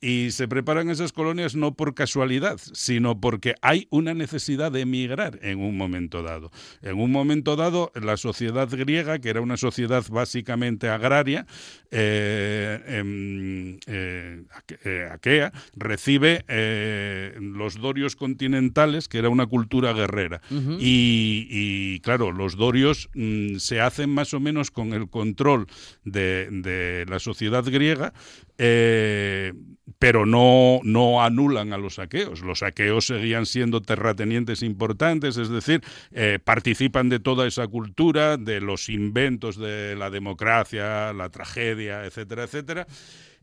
[0.00, 5.38] Y se preparan esas colonias no por casualidad, sino porque hay una necesidad de emigrar
[5.42, 6.50] en un momento dado.
[6.82, 11.46] En un momento dado, la sociedad griega, que era una sociedad básicamente agraria,
[11.90, 16.44] eh, em, eh, aque- eh, aquea, recibe
[17.40, 20.40] los dorios continentales, que era una cultura guerrera.
[20.80, 25.66] y, y, claro, los dorios mm, se hacen más o menos con el control
[26.04, 28.12] de, de la sociedad griega,
[28.58, 29.52] eh,
[29.98, 32.40] pero no, no anulan a los aqueos.
[32.40, 38.60] Los aqueos seguían siendo terratenientes importantes, es decir, eh, participan de toda esa cultura, de
[38.60, 42.86] los inventos de la democracia, la tragedia, etcétera, etcétera.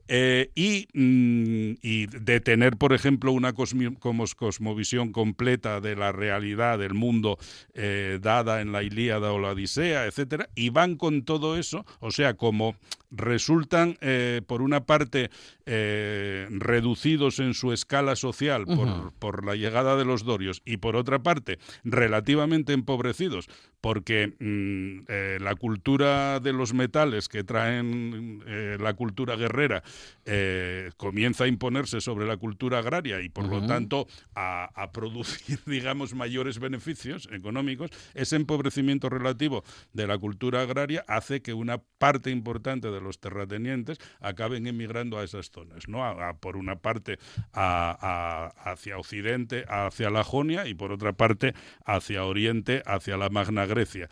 [0.10, 6.94] eh, y, mm, y de tener, por ejemplo, una cosmovisión completa de la realidad del
[6.94, 7.38] mundo
[7.74, 12.12] eh, dada en la Ilíada o la Odisea, etcétera, y van con todo eso, o
[12.12, 12.76] sea, como
[13.10, 15.30] resultan, eh, por una parte,
[15.66, 18.66] eh, reducidos en su escala social
[19.20, 23.48] por, la llegada de los dorios y por otra parte, relativamente empobrecidos
[23.80, 28.44] porque mm, eh, la cultura de los metales que traen
[28.80, 29.84] la cultura guerrera
[30.98, 36.14] comienza a imponerse sobre la cultura agraria y por lo tanto a, a producir, digamos,
[36.14, 42.90] mayores beneficios económicos, ese empobrecimiento relativo de la cultura agraria hace que una parte importante
[42.90, 46.04] de los terratenientes acaben emigrando a esas zonas, ¿no?
[46.40, 47.18] Por una parte
[47.54, 51.54] a- hacia Occidente, hacia la Jonia y por otra parte
[51.86, 54.10] hacia Oriente, hacia la Magna Grecia.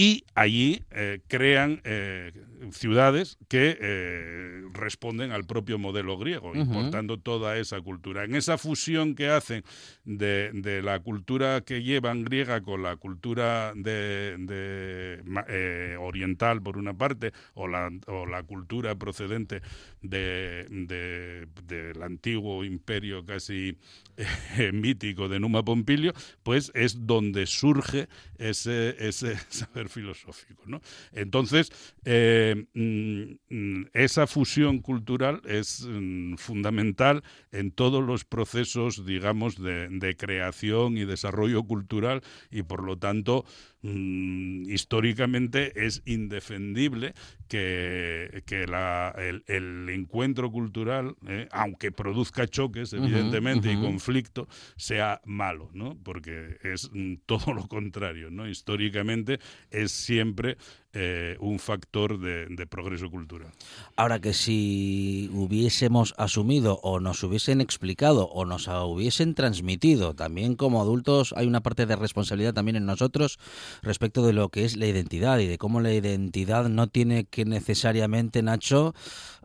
[0.00, 2.32] Y allí eh, crean eh,
[2.72, 8.24] ciudades que eh, responden al propio modelo griego, importando toda esa cultura.
[8.24, 9.62] En esa fusión que hacen
[10.04, 16.94] de, de la cultura que llevan griega con la cultura de, de, oriental, por una
[16.94, 19.60] parte, o la, o la cultura procedente
[20.00, 23.76] de- de- del antiguo imperio casi
[24.72, 28.08] mítico de Numa Pompilio, pues es donde surge
[28.38, 30.62] ese, ese saber filosófico.
[30.66, 30.80] ¿no?
[31.12, 31.70] Entonces,
[32.04, 37.22] eh, mm, esa fusión cultural es mm, fundamental
[37.52, 43.44] en todos los procesos, digamos, de creación y desarrollo cultural y, por lo tanto,
[43.82, 47.14] mm, históricamente es indefendible
[47.48, 55.20] que, que la- el, el encuentro cultural, eh, aunque produzca choques, evidentemente, y conflicto, sea
[55.24, 55.98] malo, ¿no?
[56.02, 58.48] Porque es mm, todo lo contrario, ¿no?
[58.48, 59.38] Históricamente
[59.70, 60.56] es siempre
[60.92, 63.52] eh, un factor de, de progreso cultural.
[63.96, 70.80] Ahora que si hubiésemos asumido o nos hubiesen explicado o nos hubiesen transmitido, también como
[70.80, 73.38] adultos hay una parte de responsabilidad también en nosotros
[73.82, 77.44] respecto de lo que es la identidad y de cómo la identidad no tiene que
[77.44, 78.94] necesariamente, Nacho,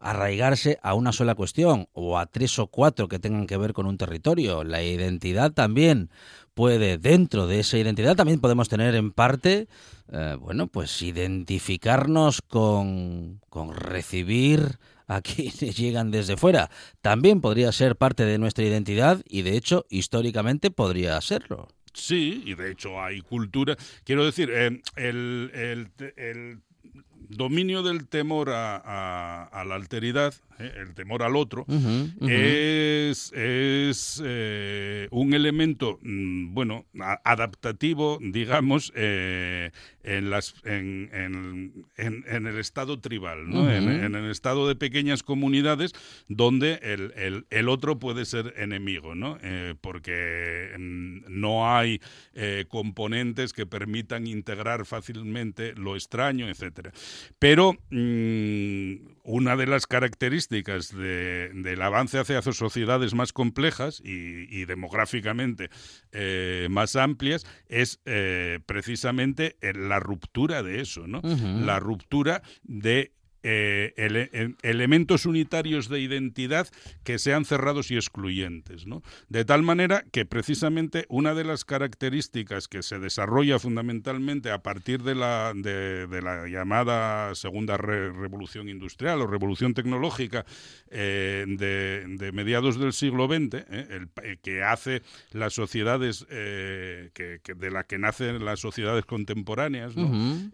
[0.10, 3.86] arraigarse a una sola cuestión o a tres o cuatro que tengan que ver con
[3.88, 4.64] un territorio.
[4.64, 6.10] La identidad también
[6.54, 9.68] puede, dentro de esa identidad, también podemos tener en parte,
[10.12, 16.70] eh, bueno, pues identificarnos con, con recibir a quienes llegan desde fuera.
[17.02, 21.68] También podría ser parte de nuestra identidad y, de hecho, históricamente podría serlo.
[21.94, 23.76] Sí, y de hecho hay cultura.
[24.04, 26.60] Quiero decir, eh, el, el- el
[27.30, 31.66] dominio del temor a, a- la alteridad, eh, el temor al otro,
[32.30, 39.72] es, es, eh, un elemento, mm, bueno, a- adaptativo, digamos, eh,
[40.04, 43.70] en, las, en, en- en- en el estado tribal, ¿no?
[43.72, 45.94] En, en el estado de pequeñas comunidades
[46.28, 49.38] donde el, el- el otro puede ser enemigo, ¿no?
[49.82, 52.00] Porque mm, no hay
[52.68, 56.92] componentes que permitan integrar fácilmente lo extraño, etcétera.
[57.40, 64.66] Pero mm, una de las características de- del avance hacia sociedades más complejas y, y
[64.66, 65.70] demográficamente
[66.12, 71.22] eh, más amplias es eh, precisamente eh, la ruptura de eso, ¿no?
[71.66, 73.14] La ruptura de
[73.48, 76.68] eh, ele- en- elementos unitarios de identidad
[77.04, 78.88] que sean cerrados y excluyentes.
[78.88, 79.04] ¿no?
[79.30, 85.04] De tal manera que precisamente una de las características que se desarrolla fundamentalmente a partir
[85.04, 90.46] de la, de, de la llamada segunda re- revolución industrial o revolución tecnológica
[90.90, 97.12] eh, de, de mediados del siglo XX, eh, el eh, que hace las sociedades, eh,
[97.14, 99.94] que, que de la que nacen las sociedades contemporáneas,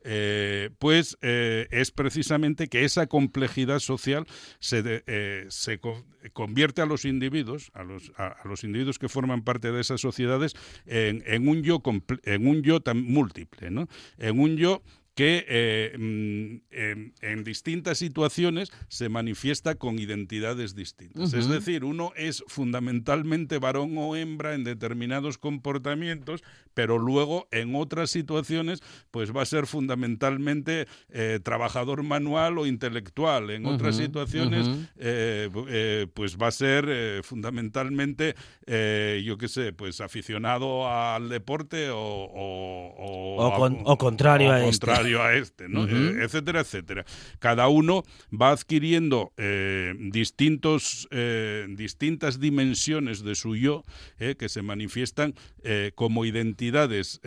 [0.03, 4.25] eh, pues eh, es precisamente que esa complejidad social
[4.59, 8.99] se, de- eh, se co- convierte a los individuos, a los, a, a los individuos
[8.99, 11.81] que forman parte de esas sociedades, en, en un yo
[12.23, 13.87] en un yo tan múltiple, ¿no?
[14.17, 14.81] En un yo
[15.13, 21.33] que eh, mm, en, en distintas situaciones se manifiesta con identidades distintas.
[21.33, 26.43] Es decir, uno es fundamentalmente varón o hembra en determinados comportamientos,
[26.73, 33.49] pero luego en otras situaciones pues va a ser fundamentalmente eh, trabajador manual o intelectual.
[33.49, 40.87] En otras situaciones eh, eh, pues va a ser fundamentalmente, yo qué sé, pues aficionado
[40.89, 44.69] al deporte o, o, o- O con- o contrario o a este.
[44.85, 45.85] contrario a este, ¿no?
[45.87, 47.05] Eh, etcétera, etcétera.
[47.39, 53.83] Cada uno va adquiriendo eh, distintos, eh, distintas dimensiones de su yo
[54.19, 55.33] eh, que se manifiestan
[55.95, 57.19] como identidades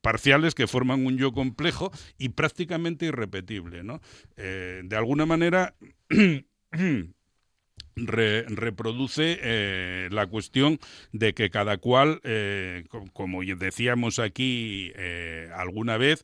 [0.00, 3.82] parciales que forman un yo complejo y prácticamente irrepetible.
[3.84, 4.00] ¿no?
[4.36, 5.74] De alguna manera,
[7.96, 10.78] re- reproduce eh, la cuestión
[11.12, 16.22] de que cada cual, eh, co- como decíamos aquí eh, alguna vez,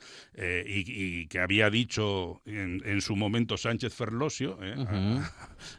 [0.66, 4.58] y, y que había dicho en, en su momento Sánchez Ferlosio,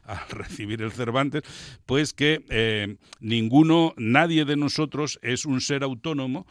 [0.04, 1.42] al recibir el Cervantes,
[1.86, 6.46] pues que ninguno, nadie de nosotros es un ser autónomo,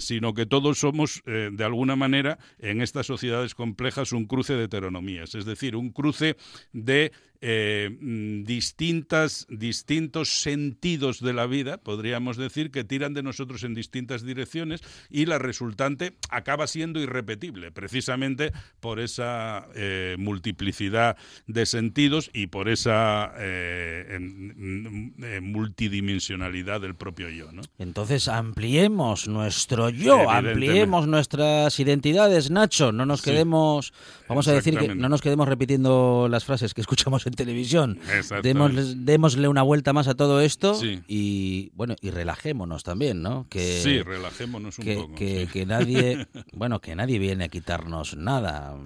[0.00, 5.34] sino que todos somos, de alguna manera, en estas sociedades complejas, un cruce de heteronomías,
[5.34, 6.36] es decir, un cruce
[6.72, 13.62] de eh, mm, distintas, distintos sentidos de la vida, podríamos decir, que tiran de nosotros
[13.64, 21.66] en distintas direcciones y la resultante acaba siendo irrepetible, precisamente por esa eh, multiplicidad de
[21.66, 27.52] sentidos y por esa eh, en- mm, multidimensionalidad del propio yo.
[27.52, 27.62] ¿no?
[27.78, 32.92] Entonces ampliemos nuestro yo, ampliemos nuestras identidades, Nacho.
[32.92, 33.30] No nos Sí.
[33.30, 33.92] quedemos,
[34.28, 37.98] vamos a decir que no nos quedemos repitiendo las frases que escuchamos en televisión.
[38.42, 41.00] Démosle, démosle una vuelta más a todo esto Sí.
[41.06, 43.46] y bueno y relajémonos también, ¿no?
[43.48, 45.14] Que, sí, relajémonos un que, poco.
[45.14, 45.52] que- sí.
[45.52, 48.76] que nadie, bueno, que nadie viene a quitarnos nada.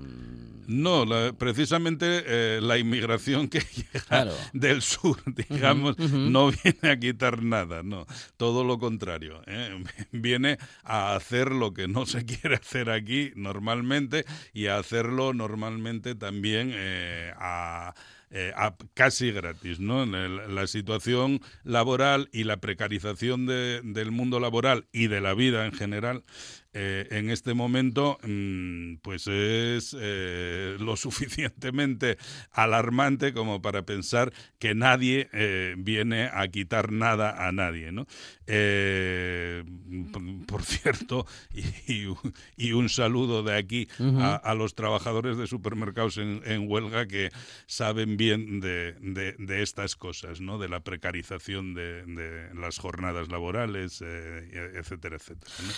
[0.69, 4.33] No, la- precisamente eh, la inmigración que llega Claro.
[4.53, 9.83] del sur, digamos, no viene a quitar nada, no, todo lo contrario, ¿eh?
[10.13, 14.25] viene a hacer lo que no se quiere hacer aquí normalmente
[14.55, 17.95] y a hacerlo normalmente también eh, a
[18.33, 18.53] eh,
[18.95, 20.07] casi gratis, ¿no?
[20.07, 25.67] La, la situación laboral y la precarización de- del mundo laboral y de la vida
[25.67, 26.25] en general
[26.75, 32.17] eh, en este momento, mm, pues es eh, lo suficientemente
[32.51, 38.07] alarmante como para pensar que nadie eh, viene a quitar nada a nadie, ¿no?
[40.13, 41.27] Por- por cierto,
[41.87, 42.07] y,
[42.57, 43.89] y un- saludo de aquí
[44.21, 47.31] a, a los trabajadores de supermercados en, en huelga que
[47.67, 50.59] saben bien de, de- de estas cosas, ¿no?
[50.59, 55.51] De la precarización de, de las jornadas laborales, etcétera, etcétera.
[55.67, 55.73] ¿no?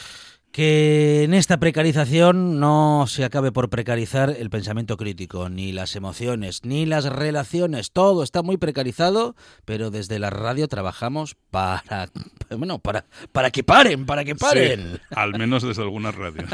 [0.55, 6.61] Que en esta precarización no se acabe por precarizar el pensamiento crítico, ni las emociones,
[6.63, 7.91] ni las relaciones.
[7.91, 12.09] Todo está muy precarizado, pero desde la radio trabajamos para,
[12.57, 14.93] bueno, para, para que paren, para que paren.
[14.93, 16.45] Sí, al menos desde alguna radio.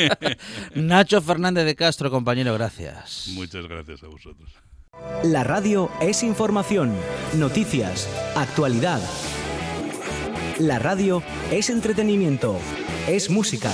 [0.74, 3.28] Nacho Fernández de Castro, compañero, gracias.
[3.34, 4.50] Muchas gracias a vosotros.
[5.22, 6.92] La radio es información,
[7.38, 9.00] noticias, actualidad.
[10.58, 12.58] La radio es entretenimiento,
[13.10, 13.70] es música.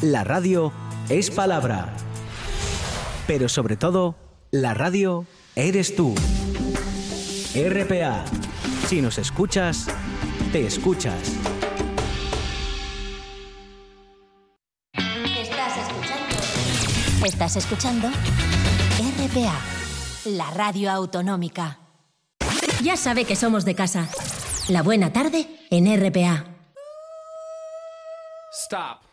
[0.00, 0.72] La radio
[1.08, 1.94] es palabra.
[3.26, 4.16] Pero sobre todo,
[4.50, 6.14] la radio eres tú.
[7.54, 8.24] RPA.
[8.88, 9.86] Si nos escuchas,
[10.50, 11.14] te escuchas.
[14.94, 17.24] Estás escuchando.
[17.24, 18.08] Estás escuchando
[19.18, 19.60] RPA,
[20.24, 21.78] la radio autonómica.
[22.82, 24.08] Ya sabe que somos de casa.
[24.68, 26.51] La buena tarde en RPA.
[28.72, 29.11] Stop.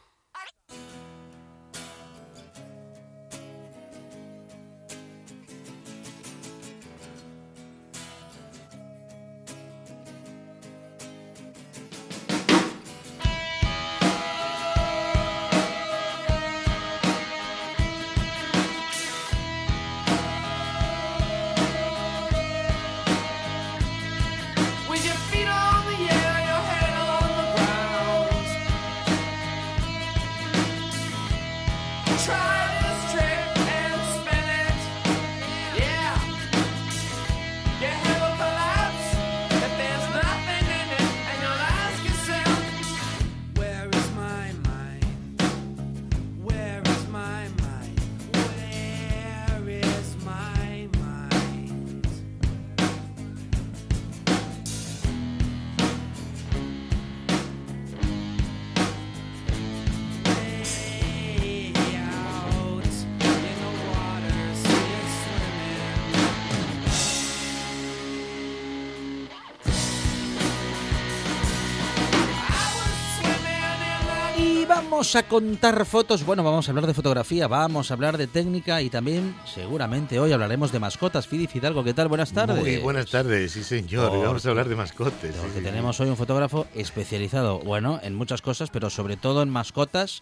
[74.99, 78.81] Vamos a contar fotos, bueno, vamos a hablar de fotografía, vamos a hablar de técnica
[78.81, 81.25] y también seguramente hoy hablaremos de mascotas.
[81.25, 82.09] Fidi Fidalgo, ¿qué tal?
[82.09, 82.57] Buenas tardes.
[82.61, 84.09] Muy buenas tardes, sí señor.
[84.09, 85.33] Por- Vamos a hablar de mascotes.
[85.33, 89.41] sí, Porque sí, tenemos hoy un fotógrafo especializado, bueno, en muchas cosas, pero sobre todo
[89.41, 90.21] en mascotas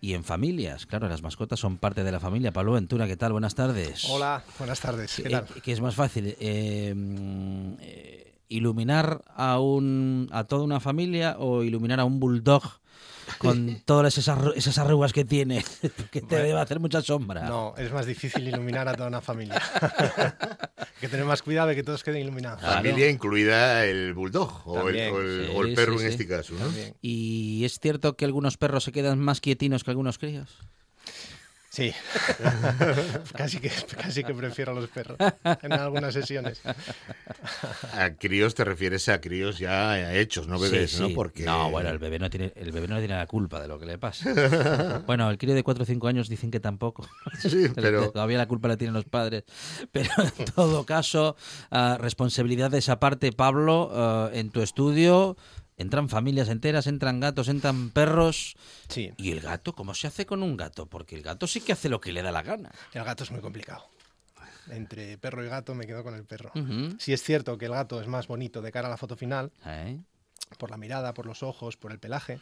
[0.00, 0.86] y en familias.
[0.86, 2.50] Claro, las mascotas son parte de la familia.
[2.50, 3.32] Pablo Ventura, ¿qué tal?
[3.32, 4.06] Buenas tardes.
[4.08, 5.16] Hola, buenas tardes.
[5.16, 5.44] ¿Qué ¿Qué, tal?
[5.62, 6.34] qué es más fácil?
[6.40, 6.94] eh,
[7.82, 12.62] eh, ¿Iluminar a, un, a toda una familia o iluminar a un bulldog
[13.44, 15.64] con todas esas, esas arrugas que tiene,
[16.10, 17.44] que te debe hacer mucha sombra.
[17.48, 19.60] No, es más difícil iluminar a toda una familia.
[20.76, 22.60] Hay que tener más cuidado de que todos queden iluminados.
[22.62, 25.14] Familia incluida el bulldog o el, También.
[25.14, 26.12] o el- Sí, o el perro sí, en sí.
[26.14, 26.54] este caso.
[27.02, 30.58] ¿Y es cierto que algunos perros se quedan más quietinos que algunos críos?
[31.74, 31.92] Sí.
[33.36, 33.68] casi, que,
[34.00, 35.18] casi que prefiero a los perros
[35.60, 36.62] en algunas sesiones.
[37.94, 41.14] A críos te refieres a críos ya hechos, no bebés, Sí, ¿no?
[41.14, 43.78] Porque No, bueno, el bebé no tiene, el bebé no tiene la culpa de lo
[43.78, 45.02] que le pasa.
[45.06, 47.08] bueno, el crío de 4 o 5 años dicen que tampoco.
[47.38, 49.44] Sí, pero Todavía la culpa la tienen los padres.
[49.90, 51.36] Pero en todo caso,
[51.70, 55.36] ah, responsabilidad de esa parte, Pablo, ah, en tu estudio.
[55.76, 58.54] Entran familias enteras, entran gatos, entran perros.
[58.88, 59.72] Sí, ¿Y el gato?
[59.74, 60.86] ¿Cómo se hace con un gato?
[60.86, 62.70] Porque el gato sí que hace lo que le da la gana.
[62.92, 63.84] el gato es muy complicado.
[64.70, 66.52] Entre perro y gato me quedo con el perro.
[66.54, 66.96] Ujú.
[66.98, 69.52] Sí es cierto que el gato es más bonito de cara a la foto final,
[69.66, 69.98] ¿Eh?
[70.56, 72.40] Por la mirada, por los ojos, por el pelaje,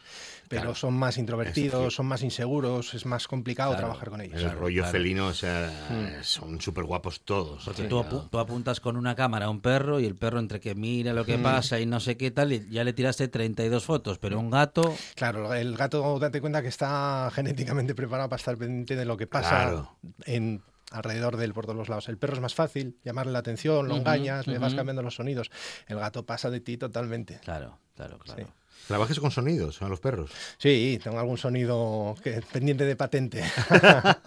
[0.48, 0.74] pero Claro.
[0.74, 3.86] son más introvertidos, son más inseguros, es más complicado Claro.
[3.86, 4.42] trabajar con ellos.
[4.42, 4.92] el rollo claro.
[4.92, 7.64] felino, o sea, son súper guapos todos.
[7.64, 8.22] Porque Sí, tú, claro.
[8.24, 11.12] apu- tú apuntas con una cámara a un perro y el perro entre que mira
[11.12, 14.38] lo que pasa y no sé qué tal, y ya le tiraste 32 fotos, pero
[14.38, 14.94] un gato...
[15.14, 19.26] Claro, el gato, date cuenta que está genéticamente preparado para estar pendiente de lo que
[19.26, 19.96] pasa Claro.
[20.26, 20.62] en
[20.92, 22.08] alrededor de él por todos los lados.
[22.08, 25.50] El perro es más fácil, llamarle la atención, lo engañas, le vas cambiando los sonidos.
[25.88, 27.38] El gato pasa de ti totalmente.
[27.42, 28.44] Claro, claro, claro.
[28.44, 28.50] Sí.
[28.88, 30.30] ¿Trabajas con sonidos a los perros?
[30.58, 33.42] Sí, tengo algún sonido que, pendiente de patente.
[33.42, 34.20] Ajá,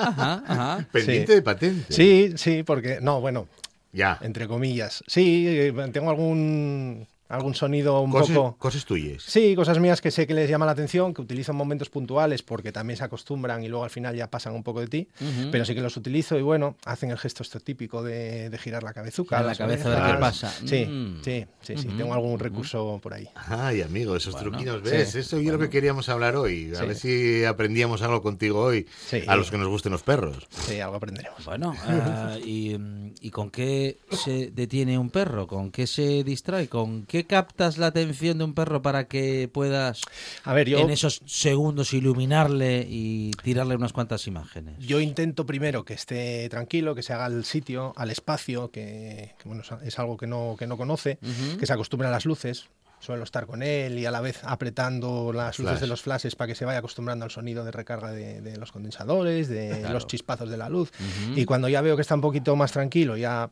[0.47, 0.87] ajá.
[0.91, 1.93] Pendiente de patente.
[1.93, 3.47] Sí, sí, porque, no, bueno,
[3.91, 4.17] Ya.
[4.21, 5.03] entre comillas.
[5.07, 8.57] Sí, eh, tengo algún, algún sonido un Cosas, poco...
[8.57, 9.23] cosas tuyas.
[9.23, 12.43] Sí, cosas mías que sé que les llama la atención, que utilizo en momentos puntuales
[12.43, 15.49] porque también se acostumbran y luego al final ya pasan un poco de ti, Ujú.
[15.51, 18.83] pero sí que los utilizo y bueno, hacen el gesto esto típico de, de girar
[18.83, 19.37] la cabezuca.
[19.37, 20.51] Girar la cabeza ver qué pasa.
[20.65, 21.21] Sí, Mm.
[21.23, 23.27] sí, sí, sí, Ujú, tengo algún recurso por ahí.
[23.35, 25.15] Ay, amigo, esos Bueno, truquinos, sí, ¿ves?
[25.15, 26.71] Eso es lo que queríamos hablar hoy.
[26.75, 26.85] A Sí.
[26.85, 29.21] ver si aprendíamos algo contigo hoy, Sí.
[29.27, 30.47] a los que nos gusten los perros.
[30.67, 31.43] Sí, algo aprenderemos.
[31.45, 35.47] Bueno, ah, y, mm, ¿y con qué se detiene un perro?
[35.47, 36.67] ¿Con qué se distrae?
[36.67, 40.01] ¿Con qué captas la atención de un perro para que puedas
[40.43, 44.75] A ver, yo, en esos segundos iluminarle y tirarle unas cuantas imágenes?
[44.79, 49.47] yo intento primero que esté tranquilo, que se haga al sitio, al espacio, que, que,
[49.47, 51.17] bueno, es algo que no, que no conoce,
[51.59, 52.67] que se acostumbre a las luces.
[52.99, 55.81] Suelo estar con él y a la vez apretando las luces Flash.
[55.81, 58.71] de los flashes para que se vaya acostumbrando al sonido de recarga de, de los
[58.71, 59.93] condensadores, de Claro.
[59.93, 60.91] los chispazos de la luz.
[61.35, 63.51] Y cuando ya veo que está un poquito más tranquilo, ya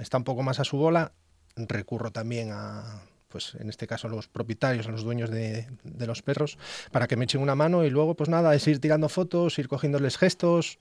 [0.00, 1.12] está un poco más a su bola,
[1.56, 6.06] recurro también a, pues en este caso a los propietarios, a los dueños de, de
[6.06, 6.58] los perros,
[6.92, 9.68] para que me echen una mano y luego pues nada, es ir tirando fotos, ir
[9.68, 10.78] cogiéndoles gestos.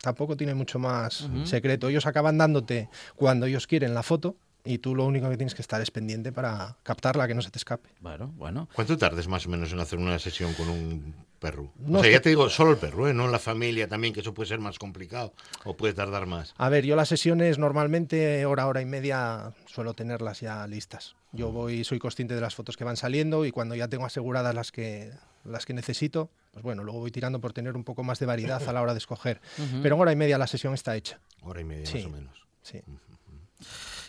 [0.00, 1.88] Tampoco tiene mucho más secreto.
[1.88, 5.62] Ellos acaban dándote cuando ellos quieren la foto y tú lo único que tienes que
[5.62, 7.88] estar es pendiente para captarla, que no se te escape.
[8.00, 8.68] Bueno, bueno.
[8.72, 11.72] ¿Cuánto tardes más o menos en hacer una sesión con un perro?
[11.78, 12.12] No o sea, sé.
[12.16, 13.14] ya te digo, solo el perro, ¿eh?
[13.14, 15.32] no la familia también, que eso puede ser más complicado
[15.64, 16.54] o puede tardar más.
[16.58, 21.14] A ver, yo las sesiones normalmente hora, hora y media suelo tenerlas ya listas.
[21.32, 24.54] Yo voy, soy consciente de las fotos que van saliendo y cuando ya tengo aseguradas
[24.54, 25.10] las que,
[25.44, 28.66] las que necesito, pues bueno, luego voy tirando por tener un poco más de variedad
[28.66, 29.40] a la hora de escoger.
[29.82, 31.20] Pero en hora y media la sesión está hecha.
[31.42, 31.98] Hora y media Sí.
[31.98, 32.46] más o menos.
[32.62, 32.82] Sí.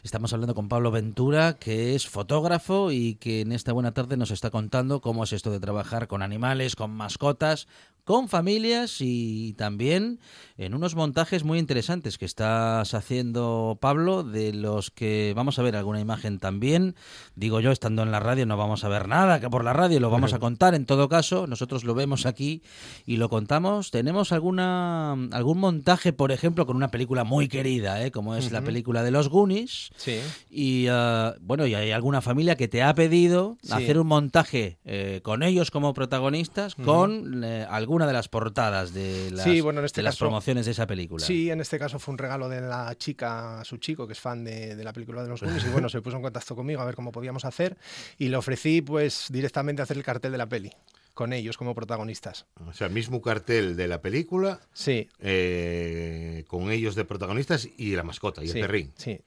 [0.08, 4.32] Estamos hablando con Pablo Ventura, que es fotógrafo y que en esta buena tarde nos
[4.32, 7.68] está contando cómo es esto de trabajar con animales, con mascotas,
[8.08, 10.22] con familias y también
[10.58, 15.76] en unos montajes muy interesantes que estás haciendo, Pablo, de los que vamos a ver
[15.76, 16.96] alguna imagen también.
[17.36, 20.00] Digo yo, estando en la radio no vamos a ver nada, que por la radio
[20.00, 20.74] lo vamos a contar.
[20.74, 22.64] En todo caso, nosotros lo vemos aquí
[23.06, 23.92] y lo contamos.
[23.92, 28.12] Tenemos alguna algún montaje, por ejemplo, con una película muy querida, ¿eh?
[28.12, 29.92] como es la película de los Goonies.
[29.98, 30.20] Sí.
[30.50, 33.74] Y ah, bueno, y hay alguna familia que te ha pedido Sí.
[33.74, 39.32] hacer un montaje eh, con ellos como protagonistas, con eh, alguna de las portadas de
[39.32, 41.26] las, Sí, bueno, en este de las promociones de esa película.
[41.26, 44.20] Sí, en este caso fue un regalo de la chica a su chico, que es
[44.20, 46.82] fan de, de la película de los Goonies, y bueno, se puso en contacto conmigo
[46.82, 47.78] a ver cómo podíamos hacer,
[48.18, 50.72] y le ofrecí pues directamente hacer el cartel de la peli,
[51.14, 52.46] con ellos como protagonistas.
[52.68, 58.04] O sea, mismo cartel de la película, Sí, eh, con ellos de protagonistas y la
[58.04, 58.92] mascota y sí, el perrín.
[58.96, 59.20] Sí.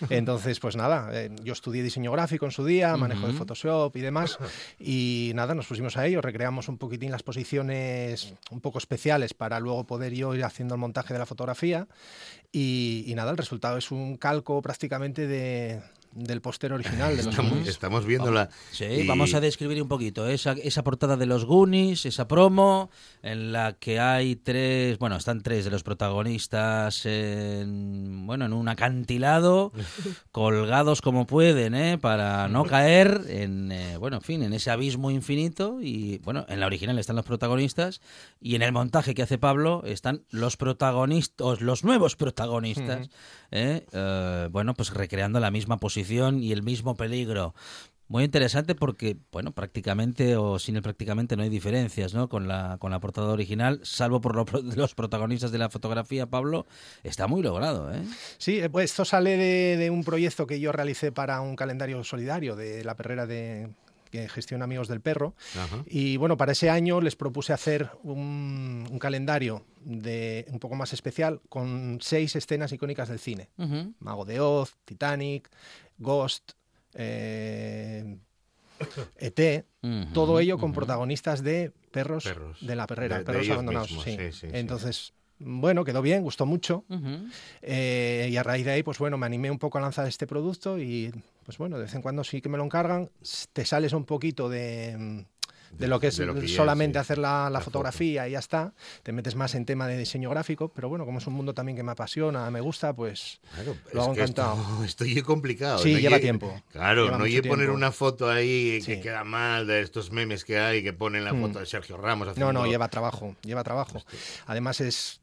[0.10, 3.32] Entonces, pues nada, eh, yo estudié diseño gráfico en su día, manejo de.
[3.32, 4.38] Photoshop y demás,
[4.78, 9.60] y nada, nos pusimos a ello, recreamos un poquitín las posiciones un poco especiales para
[9.60, 11.86] luego poder yo ir haciendo el montaje de la fotografía,
[12.52, 15.82] y, y nada, el resultado es un calco prácticamente de,
[16.16, 17.36] del póster original de los
[17.68, 18.48] Estamos, viéndola.
[18.72, 22.90] Sí, y- vamos a describir un poquito esa, esa portada de los Goonies, esa promo,
[23.22, 28.68] en la que hay tres, bueno, están tres de los protagonistas en, bueno, en un
[28.68, 29.72] acantilado,
[30.32, 31.98] colgados como pueden, ¿eh?
[31.98, 36.60] para no caer en, eh, bueno, en fin, en ese abismo infinito y, bueno, en
[36.60, 38.00] la original están los protagonistas
[38.40, 43.10] y en el montaje que hace Pablo están los protagonistas, los nuevos protagonistas,
[43.50, 43.84] ¿eh?
[43.92, 46.05] Eh, bueno, pues recreando la misma posición
[46.42, 47.54] y el mismo peligro.
[48.08, 52.28] Muy interesante porque, bueno, prácticamente o sin el prácticamente no hay diferencias, ¿no?
[52.28, 54.44] Con la, con la portada original, salvo por lo
[54.76, 56.66] los protagonistas de la fotografía, Pablo,
[57.02, 58.02] está muy logrado, ¿eh?
[58.38, 62.04] Sí, eh, pues esto sale de, de un proyecto que yo realicé para un calendario
[62.04, 63.70] solidario de la perrera de
[64.10, 65.34] que gestiona Amigos del Perro.
[65.58, 65.82] Ajá.
[65.86, 70.92] Y bueno, para ese año les propuse hacer un, un calendario de un poco más
[70.92, 73.50] especial con seis escenas icónicas del cine.
[73.98, 75.50] Mago de Oz, Titanic,
[75.98, 76.52] Ghost,
[76.94, 78.16] eh,
[79.18, 82.58] ET, Ujú, todo ello con protagonistas de perros, Perros.
[82.60, 83.90] de la perrera, De- perros abandonados.
[83.90, 84.10] mismos, sí.
[84.16, 84.46] sí, sí, sí.
[84.52, 86.84] Entonces, bueno, quedó bien, gustó mucho.
[87.62, 90.26] Eh, y a raíz de ahí, pues bueno, me animé un poco a lanzar este
[90.26, 91.12] producto y
[91.44, 93.10] pues bueno, de vez en cuando sí que me lo encargan.
[93.52, 95.26] Te sales un poquito de,
[95.78, 97.70] de lo que es de lo que ya es, solamente hacer la, la La foto.
[97.72, 98.72] fotografía y ya está.
[99.02, 101.76] Te metes más en tema de diseño gráfico, pero bueno, como es un mundo también
[101.76, 104.56] que me apasiona, me gusta, pues Claro, lo hago esto- encantado.
[104.84, 105.78] Esto, es complicado.
[105.78, 106.62] Sí, no lleva lle- tiempo.
[106.72, 109.00] Claro, Lleva no hay poner una foto ahí que Sí.
[109.00, 111.40] queda mal de estos memes que hay que ponen la Mm.
[111.42, 112.26] foto de Sergio Ramos.
[112.26, 112.52] No, Haciendo...
[112.52, 114.02] no, lleva trabajo, lleva trabajo.
[114.46, 115.20] Además es,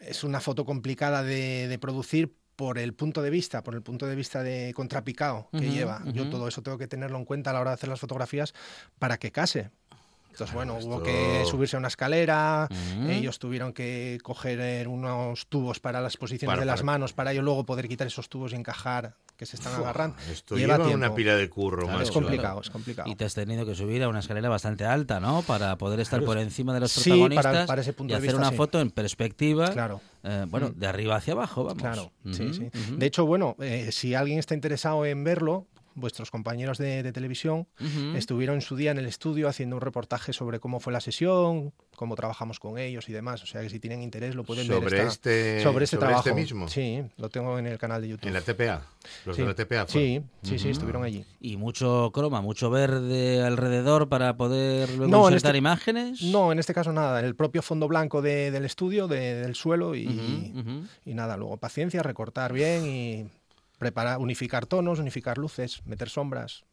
[0.00, 4.06] es una foto complicada de, de producir por el punto de vista, por el punto
[4.06, 6.02] de vista de contrapicado que lleva.
[6.12, 8.54] Yo todo eso tengo que tenerlo en cuenta a la hora de hacer las fotografías
[8.98, 9.70] para que case.
[10.36, 12.68] Entonces, Claro, bueno, hubo que subirse a una escalera,
[13.08, 17.14] ellos tuvieron que coger eh, unos tubos para las posiciones Para- de las para- manos,
[17.14, 20.16] para ellos luego poder quitar esos tubos y encajar que se están agarrando.
[20.30, 23.10] Esto Lleva lleva, una pila de curro, Claro, es complicado, es complicado.
[23.10, 25.40] Y te has tenido que subir a una escalera bastante alta, ¿no?
[25.42, 28.14] Para poder estar Claro, por encima de los sí, para- protagonistas para ese punto y
[28.14, 28.56] de hacer vista, una sí.
[28.56, 30.00] foto en perspectiva, Claro.
[30.22, 30.78] eh, bueno, Mm.
[30.78, 31.82] de arriba hacia abajo, vamos.
[31.82, 32.68] Claro, sí, sí.
[32.96, 35.66] De hecho, bueno, eh, si alguien está interesado en verlo,
[35.96, 37.66] vuestros compañeros de, de televisión
[38.14, 41.72] estuvieron en su día en el estudio haciendo un reportaje sobre cómo fue la sesión,
[41.96, 43.42] cómo trabajamos con ellos y demás.
[43.42, 44.76] O sea que si tienen interés lo pueden ver.
[44.78, 46.28] Sobre Está- este- sobre este sobre trabajo.
[46.28, 46.68] este mismo.
[46.68, 48.28] Sí, lo tengo en el canal de YouTube.
[48.28, 48.82] En la TPA.
[49.24, 49.42] Los Sí.
[49.42, 49.86] de la TPA.
[49.86, 49.88] fueron.
[49.88, 51.24] Sí, sí, sí, estuvieron allí.
[51.40, 56.22] Y mucho croma, mucho verde alrededor para poder luego No, insertar este- imágenes.
[56.22, 59.94] No, en este caso nada, el propio fondo blanco de- del estudio, de- del suelo
[59.94, 60.52] y,
[61.04, 63.26] y nada, luego paciencia, recortar bien y
[63.78, 66.64] preparar, unificar tonos, unificar luces, meter sombras.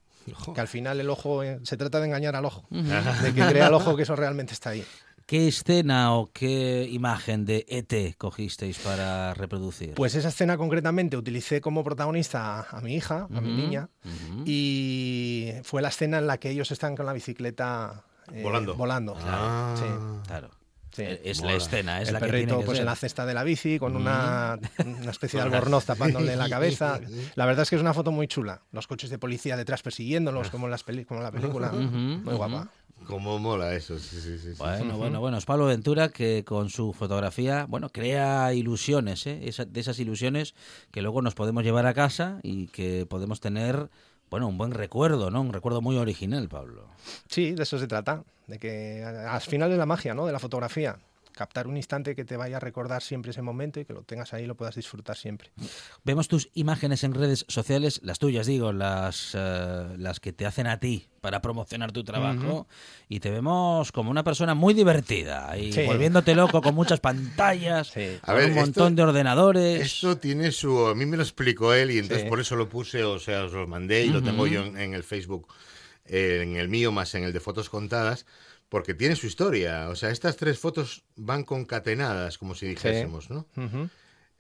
[0.56, 3.68] Que al final el ojo, eh, se trata de engañar al ojo, de que crea
[3.68, 4.84] el ojo que eso realmente está ahí.
[5.26, 9.94] ¿Qué escena o qué imagen de ET cogisteis para reproducir?
[9.96, 13.90] Pues esa escena concretamente utilicé como protagonista a, a mi hija, a mi niña,
[14.46, 18.76] y fue la escena en la que ellos están con la bicicleta eh, Volando.
[18.76, 19.16] volando.
[19.22, 19.76] Ah.
[19.78, 20.28] Sí.
[20.28, 20.50] Claro.
[20.94, 21.02] Sí.
[21.04, 22.84] Eh, Es la escena, es el la que perrito tiene que pues ser.
[22.84, 27.00] en la cesta de la bici con una, una especie de albornoz tapándole la cabeza.
[27.36, 28.62] La verdad es que es una foto muy chula.
[28.72, 31.72] Los coches de policía detrás persiguiéndolos como en, las peli- como en la película.
[31.72, 32.38] Muy ujú.
[32.38, 32.70] guapa.
[33.08, 34.00] Cómo mola eso.
[34.00, 34.58] Sí, sí, sí, sí.
[34.58, 39.42] Bueno, bueno, bueno, es Pablo Ventura que con su fotografía, bueno, crea ilusiones, ¿eh?
[39.44, 40.54] Esa- de esas ilusiones
[40.92, 43.90] que luego nos podemos llevar a casa y que podemos tener,
[44.34, 45.42] bueno, un buen recuerdo, ¿no?
[45.42, 46.88] Un recuerdo muy original, Pablo.
[47.28, 48.24] Sí, de eso se trata.
[48.48, 50.26] De que al final es la magia, ¿no?
[50.26, 50.98] De la fotografía.
[51.34, 54.34] Captar un instante que te vaya a recordar siempre ese momento y que lo tengas
[54.34, 55.50] ahí y lo puedas disfrutar siempre.
[56.04, 60.68] Vemos tus imágenes en redes sociales, las tuyas, digo, las, eh, las que te hacen
[60.68, 62.68] a ti para promocionar tu trabajo,
[63.08, 65.84] y te vemos como una persona muy divertida y Sí.
[65.86, 68.20] volviéndote loco con muchas pantallas, Sí.
[68.22, 69.82] A con ver, un montón esto- de ordenadores.
[69.82, 70.86] Esto tiene su.
[70.88, 72.30] A mí me lo explicó él y entonces Sí.
[72.30, 74.94] por eso lo puse, o sea, os lo mandé y lo tengo yo en, en
[74.94, 75.48] el Facebook,
[76.06, 78.26] eh, en el mío más en el de fotos contadas,
[78.74, 79.88] porque tiene su historia.
[79.90, 83.46] O sea, estas tres fotos van concatenadas, como si dijésemos, ¿no?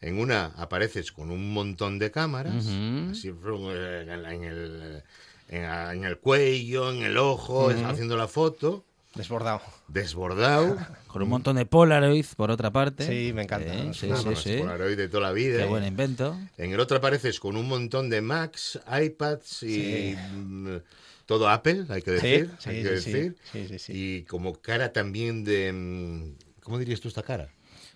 [0.02, 3.12] En una apareces con un montón de cámaras, Ujú.
[3.12, 5.04] así en el, en el,
[5.50, 9.62] en a- en el cuello, en el ojo, haciendo la foto, Desbordado.
[9.88, 10.78] desbordado.
[11.08, 13.06] Con un montón de Polaroid, por otra parte.
[13.06, 13.72] Sí, me encanta.
[13.72, 14.58] Eh, sí, sí, sí.
[14.58, 15.58] Polaroid de toda la vida.
[15.60, 15.68] Qué ¿eh?
[15.68, 16.36] buen invento.
[16.58, 20.16] En el otro apareces con un montón de Macs, iPads y Sí.
[20.34, 20.78] mm,
[21.26, 22.52] todo Apple, hay que decir.
[22.60, 23.68] sí, hay sí, que sí.
[23.68, 23.96] decir.
[23.96, 25.72] Y como cara también de...
[25.72, 27.50] mm, ¿Cómo dirías tú esta cara?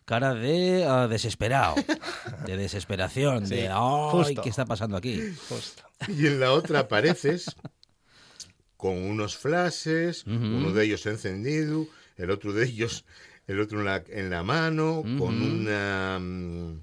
[0.06, 1.76] Cara de ah, desesperado,
[2.46, 4.10] de desesperación, de ¡ay!
[4.12, 4.42] justo.
[4.42, 5.22] ¿Qué está pasando aquí?
[5.50, 5.84] Justo.
[6.08, 7.56] Y en la otra apareces
[8.78, 13.06] con unos flashes, uno de ellos encendido, el otro de ellos,
[13.48, 16.20] el otro en la, en la mano, con una...
[16.20, 16.82] mm,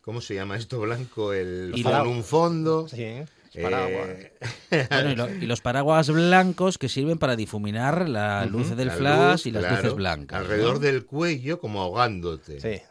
[0.00, 1.32] ¿Cómo se llama esto blanco?
[1.32, 2.88] El, con un fondo.
[2.88, 3.22] Sí.
[3.60, 4.08] Paraguas.
[4.70, 8.88] Eh, Bueno, y, lo- y los paraguas blancos que sirven para difuminar la luz del
[8.88, 10.38] la flash luz, y las claro, luces blancas.
[10.40, 10.44] ¿no?
[10.46, 12.60] Alrededor del cuello, como ahogándote.
[12.60, 12.82] Sí,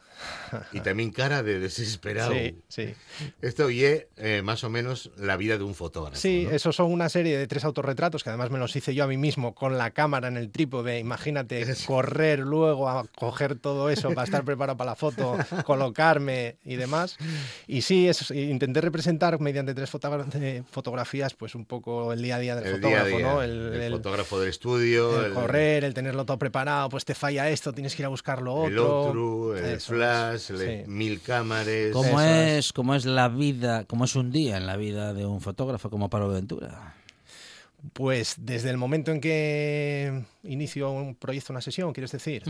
[0.71, 2.31] Y también cara de desesperado.
[2.33, 2.93] sí, sí.
[3.41, 6.17] Esto oye eh, más o menos la vida de un fotógrafo.
[6.17, 6.51] Sí, ¿no?
[6.51, 9.17] esos son una serie de tres autorretratos que además me los hice yo a mí
[9.17, 10.99] mismo con la cámara en el trípode.
[10.99, 16.75] Imagínate correr luego a coger todo eso para estar preparado para la foto, colocarme y
[16.75, 17.17] demás.
[17.67, 19.89] Y sí, es- intenté representar mediante tres
[20.35, 23.33] eh, fotografías pues un poco el día a día del el día fotógrafo, día.
[23.33, 23.41] ¿no?
[23.41, 25.25] El, El, el- fotógrafo del estudio.
[25.25, 28.41] el correr, el tenerlo todo preparado, pues te falla esto, tienes que ir a buscar
[28.41, 29.09] lo el otro.
[29.09, 30.83] otro, el Eso flash, sí.
[30.87, 31.91] mil cámaras.
[31.93, 35.25] ¿Cómo Eso es, cómo es la vida, cómo es un día en la vida de
[35.25, 36.95] un fotógrafo como Pablo Ventura?
[37.93, 42.43] Pues desde el momento en que inicio un proyecto, una sesión, ¿quieres decir?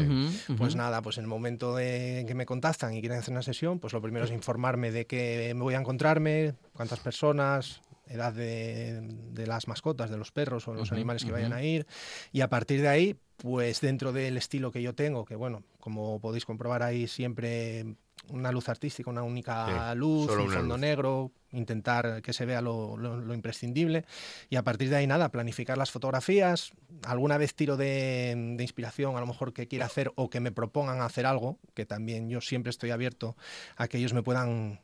[0.58, 3.42] Pues nada, pues en el momento de en que me contactan y quieren hacer una
[3.42, 8.34] sesión, pues lo primero es informarme de qué me voy a encontrarme, cuántas personas, edad
[8.34, 9.00] de,
[9.32, 11.88] de las mascotas, de los perros o los animales que vayan a ir.
[12.34, 16.22] Y a partir de ahí, pues dentro del estilo que yo tengo, que bueno, como
[16.22, 17.96] podéis comprobar ahí siempre
[18.30, 20.80] una luz artística, una única Sí, luz, un fondo luz.
[20.80, 24.06] negro, intentar que se vea lo, lo- lo imprescindible
[24.50, 26.72] y a partir de ahí nada, planificar las fotografías,
[27.04, 30.52] alguna vez tiro de, de inspiración a lo mejor que quiera hacer o que me
[30.52, 33.36] propongan hacer algo, que también yo siempre estoy abierto
[33.76, 34.80] a que ellos me puedan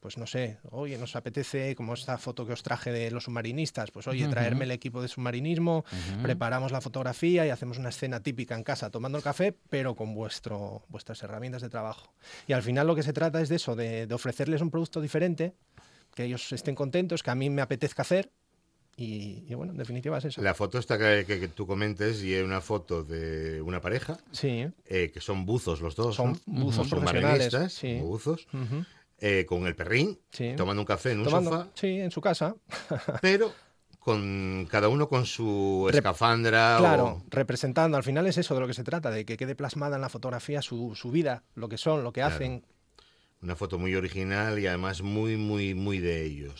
[0.00, 3.90] pues no sé, oye, nos apetece, como esta foto que os traje de los submarinistas,
[3.90, 5.84] pues oye, traerme el equipo de submarinismo,
[6.22, 10.14] preparamos la fotografía y hacemos una escena típica en casa tomando el café, pero con
[10.14, 12.12] vuestro, vuestras herramientas de trabajo.
[12.46, 15.00] Y al final lo que se trata es de eso, de, de ofrecerles un producto
[15.00, 15.54] diferente,
[16.14, 18.30] que ellos estén contentos, que a mí me apetezca hacer.
[18.96, 20.42] Y, y bueno, en definitiva es eso.
[20.42, 24.18] La foto esta que, que- que tú comentes y es una foto de una pareja
[24.32, 26.16] Sí, eh, que son buzos los dos.
[26.16, 26.64] Son ¿no?
[26.64, 28.00] buzos profesionales, marinistas, sí.
[29.20, 30.54] Eh, con el perrín, Sí.
[30.56, 32.54] tomando un café en un Tomando- sofá, Sí, en su casa.
[33.22, 33.52] pero
[33.98, 36.76] con cada uno con su Rep- escafandra.
[36.76, 39.54] o- Claro, representando, al final es eso de lo que se trata, de que quede
[39.54, 42.34] plasmada en la fotografía su, su vida, lo que son, lo que Claro.
[42.36, 42.64] hacen.
[43.42, 46.54] Una foto muy original y además muy, muy, muy de ellos.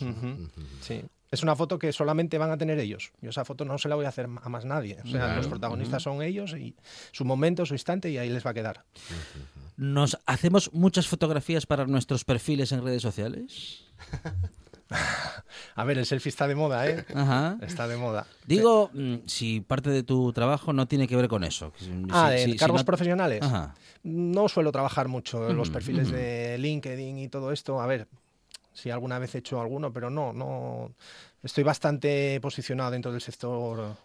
[0.81, 1.03] Sí.
[1.31, 3.11] Es una foto que solamente van a tener ellos.
[3.21, 4.97] Yo esa foto no se la voy a hacer a más nadie.
[5.03, 5.35] O sea, Claro.
[5.35, 6.75] los protagonistas son ellos y
[7.11, 8.83] su momento, su instante y ahí les va a quedar.
[9.79, 13.85] ¿Nos hacemos muchas fotografías para nuestros perfiles en redes sociales?
[15.75, 17.05] A ver, el selfie está de moda, ¿eh?
[17.15, 17.57] Ajá.
[17.61, 18.25] Está de moda.
[18.45, 21.71] Digo, mm, si parte de tu trabajo no tiene que ver con eso.
[21.77, 23.41] Si- Ah, si- de si- si cargos no- profesionales.
[23.41, 23.75] Ajá.
[24.03, 26.15] No suelo trabajar mucho en los Ujú, perfiles ujú.
[26.17, 27.79] de LinkedIn y todo esto.
[27.79, 28.07] A ver,
[28.73, 30.91] si alguna vez he hecho alguno, pero no, no.
[31.43, 33.95] Estoy bastante posicionado dentro del sector.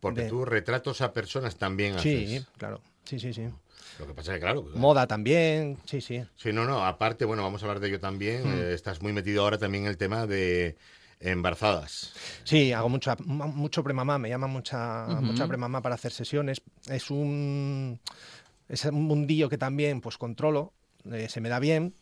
[0.00, 2.46] Porque de- tú retratos a personas también Sí, haces.
[2.56, 2.80] claro.
[3.04, 3.48] Sí, sí, sí.
[3.98, 4.62] Lo que pasa es que, claro.
[4.74, 5.78] Moda también.
[5.84, 6.22] Sí, sí.
[6.36, 6.84] Sí, no, no.
[6.84, 8.42] Aparte, bueno, vamos a hablar de ello también.
[8.44, 8.52] Mm.
[8.62, 10.76] eh, estás muy metido ahora también en el tema de
[11.20, 12.12] embarazadas.
[12.44, 15.22] Sí, hago mucha, mu- mucho premamá, me llama mucha, Ujú.
[15.22, 16.62] mucha premamá para hacer sesiones.
[16.88, 18.00] Es un,
[18.68, 20.72] es un mundillo que también pues controlo,
[21.10, 21.94] eh, se me da bien.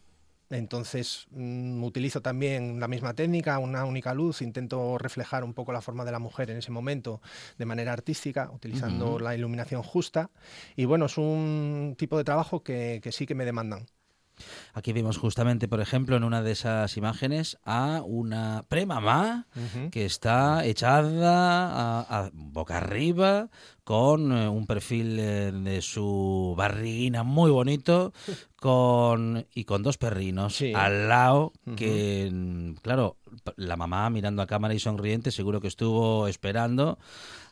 [0.50, 5.80] Entonces mm, utilizo también la misma técnica, una única luz, intento reflejar un poco la
[5.80, 7.20] forma de la mujer en ese momento
[7.56, 10.30] de manera artística, utilizando la iluminación justa.
[10.76, 13.86] Y bueno, es un tipo de trabajo que, que sí que me demandan.
[14.72, 19.90] Aquí vimos justamente, por ejemplo, en una de esas imágenes a una premamá Ujú.
[19.90, 23.50] que está echada a, a boca arriba
[23.90, 28.12] con eh, un perfil eh, de su barriguina muy bonito
[28.54, 30.72] con y con dos perrinos Sí.
[30.76, 33.16] al lado que mm, claro
[33.56, 37.00] la mamá mirando a cámara y sonriente seguro que estuvo esperando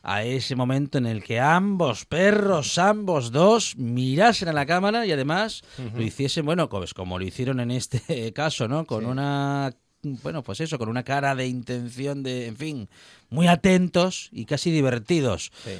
[0.01, 5.11] a ese momento en el que ambos perros ambos dos mirasen a la cámara y
[5.11, 5.61] además
[5.93, 9.05] lo hiciesen bueno pues como lo hicieron en este caso no con Sí.
[9.09, 9.73] una
[10.23, 12.87] bueno, pues eso, con una cara de intención de, en fin,
[13.29, 15.51] muy atentos y casi divertidos.
[15.65, 15.71] Sí.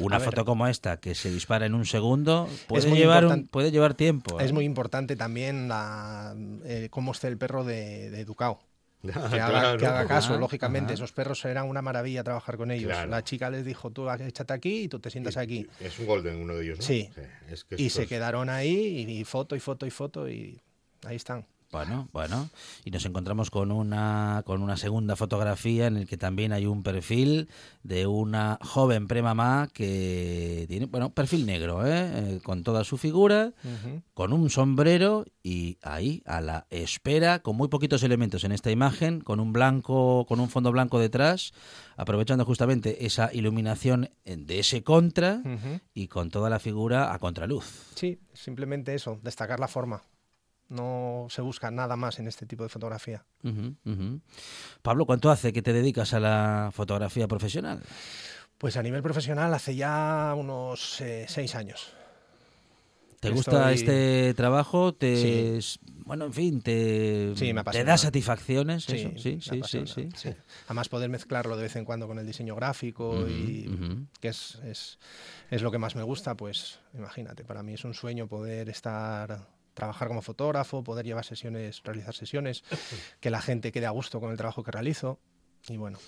[0.00, 0.26] Una A ver.
[0.30, 4.40] foto como esta que se dispara en un segundo puede llevar un- puede llevar tiempo.
[4.40, 4.52] Es ¿eh?
[4.52, 6.34] muy importante también la,
[6.64, 8.58] eh, cómo esté el perro de, de educado.
[9.06, 9.78] Que haga, Claro.
[9.78, 10.94] que haga caso, lógicamente.
[10.94, 12.90] Esos perros eran una maravilla trabajar con ellos.
[12.90, 13.10] Claro.
[13.10, 15.66] La chica les dijo, tú échate aquí y tú te sientas aquí.
[15.80, 16.84] Es un golden uno de ellos, ¿no?
[16.84, 17.08] Sí.
[17.48, 20.60] es que Y se quedaron ahí y, y foto y foto y foto y
[21.04, 21.46] ahí están.
[21.76, 22.48] Bueno, bueno,
[22.86, 26.82] y nos encontramos con una con una segunda fotografía en el que también hay un
[26.82, 27.50] perfil
[27.82, 32.36] de una joven premamá que tiene, bueno, perfil negro, ¿eh?
[32.36, 33.52] Eh, con toda su figura,
[34.14, 39.20] con un sombrero y ahí a la espera, con muy poquitos elementos en esta imagen,
[39.20, 41.52] con un blanco, con un fondo blanco detrás,
[41.98, 45.42] aprovechando justamente esa iluminación de ese contra
[45.92, 47.66] y con toda la figura a contraluz.
[47.96, 50.00] Sí, simplemente eso, destacar la forma.
[50.68, 53.24] No se busca nada más en este tipo de fotografía.
[54.82, 57.82] Pablo, ¿cuánto hace que te dedicas a la fotografía profesional?
[58.58, 61.92] Pues a nivel profesional hace ya unos eh, seis años.
[63.20, 64.94] ¿Te Estoy- gusta este trabajo?
[64.94, 65.80] ¿Te, Sí.
[66.04, 68.84] Bueno, en fin, ¿te, Sí, me ¿te da satisfacciones?
[68.84, 69.10] Sí, eso?
[69.16, 70.34] sí, sí, sí, sí, sí.
[70.66, 73.68] Además poder mezclarlo de vez en cuando con el diseño gráfico y
[74.20, 74.98] que es, es,
[75.50, 79.48] es lo que más me gusta, pues imagínate, para mí es un sueño poder estar
[79.76, 82.64] trabajar como fotógrafo, poder llevar sesiones, realizar sesiones,
[83.20, 85.20] que la gente quede a gusto con el trabajo que realizo.
[85.68, 85.98] Y bueno,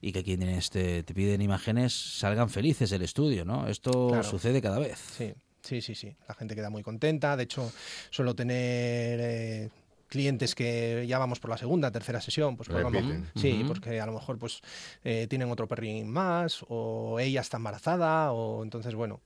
[0.00, 3.68] Y que quienes te, te piden imágenes salgan felices del estudio, ¿no?
[3.68, 4.24] Esto Claro.
[4.24, 4.98] sucede cada vez.
[5.16, 6.16] Sí, sí, sí, sí.
[6.28, 7.36] La gente queda muy contenta.
[7.36, 7.72] De hecho,
[8.10, 9.70] suelo tener eh,
[10.08, 13.68] clientes que ya vamos por la segunda, tercera sesión, pues porque sí, Ujú.
[13.68, 14.60] porque a lo mejor pues
[15.04, 19.20] eh, tienen otro perrín más, o ella está embarazada, o entonces bueno.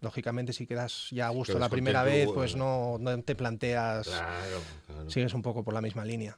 [0.00, 4.60] Lógicamente, si quedas ya a gusto la primera vez, pues no, no te planteas, Claro,
[4.86, 5.10] claro.
[5.10, 6.36] sigues un poco por la misma línea.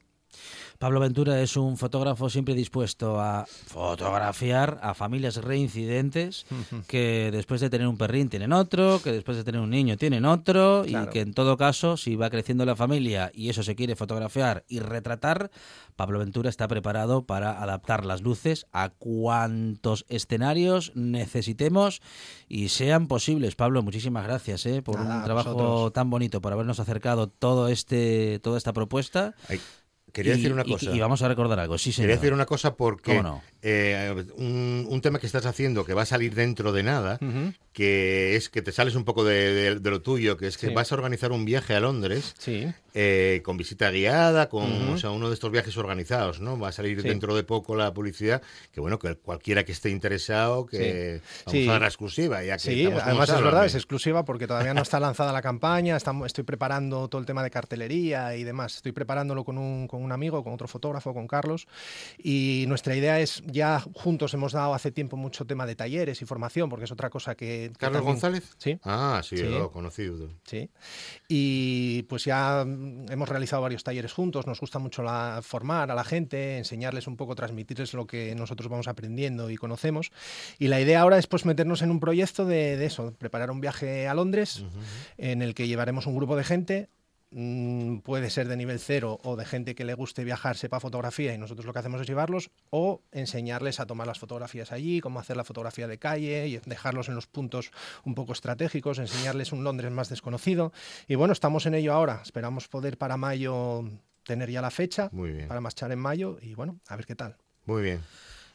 [0.83, 6.45] Pablo Ventura es un fotógrafo siempre dispuesto a fotografiar a familias reincidentes
[6.89, 10.25] que después de tener un perrín tienen otro, que después de tener un niño tienen
[10.25, 13.95] otro y que en todo caso si va creciendo la familia y eso se quiere
[13.95, 15.53] fotografiar y retratar,
[15.95, 22.03] Pablo Ventura está preparado para adaptar las luces a cuantos escenarios necesitemos
[22.49, 23.55] y sean posibles.
[23.55, 24.83] Pablo, muchísimas gracias ¿eh?
[24.83, 25.93] por Nada, un trabajo vosotros.
[25.93, 29.37] tan bonito, por habernos acercado todo este toda esta propuesta.
[29.49, 29.61] Ay,
[30.13, 30.95] quería Y- decir una cosa.
[30.95, 32.09] Y, vamos a recordar algo, sí, señor.
[32.09, 33.23] Quería decir una cosa porque
[33.63, 37.19] eh, un, un tema que estás haciendo que va a salir dentro de nada,
[37.73, 40.69] que es que te sales un poco de, de- de lo tuyo, que es que
[40.69, 40.75] Sí.
[40.75, 45.11] vas a organizar un viaje a Londres Sí, eh, con visita guiada, con o sea,
[45.11, 46.59] uno de estos viajes organizados, ¿no?
[46.59, 47.09] Va a salir Sí.
[47.09, 48.43] dentro de poco la publicidad,
[48.73, 52.59] que bueno, que cualquiera que esté interesado, que vamos a dar la exclusiva, ya que
[52.59, 56.45] Sí, además es verdad, es exclusiva porque todavía no está lanzada la campaña, estamos, estoy
[56.45, 60.43] preparando todo el tema de cartelería y demás, estoy preparándolo con un, con un amigo,
[60.45, 61.67] con otro fotógrafo, con Carlos,
[62.23, 66.25] y nuestra idea es, ya juntos hemos dado hace tiempo mucho tema de talleres y
[66.25, 67.71] formación, porque es otra cosa que...
[67.73, 68.55] que ¿Carlos también- González?
[68.59, 68.79] Sí.
[68.85, 69.45] Ah, sí, Sí.
[69.45, 70.29] lo conocido.
[70.45, 70.71] Sí.
[71.29, 75.95] Y pues ya mm, hemos realizado varios talleres juntos, nos gusta mucho la, formar a
[75.95, 80.11] la gente, enseñarles un poco, transmitirles lo que nosotros vamos aprendiendo y conocemos.
[80.59, 83.61] Y la idea ahora es pues meternos en un proyecto de, de eso, preparar un
[83.61, 84.65] viaje a Londres
[85.19, 86.89] en el que llevaremos un grupo de gente.
[87.33, 91.35] Mm, Puede ser de nivel cero o de gente que le guste viajar, sepa fotografía
[91.35, 95.19] y nosotros lo que hacemos es llevarlos o enseñarles a tomar las fotografías allí, cómo
[95.19, 97.71] hacer la fotografía de calle y dejarlos en los puntos
[98.05, 100.73] un poco estratégicos, enseñarles un Londres más desconocido.
[101.09, 102.21] Y bueno, estamos en ello ahora.
[102.23, 103.85] Esperamos poder para mayo
[104.25, 105.49] tener ya la fecha Muy bien.
[105.49, 107.37] para marchar en mayo y bueno, a ver qué tal.
[107.67, 108.01] Muy bien.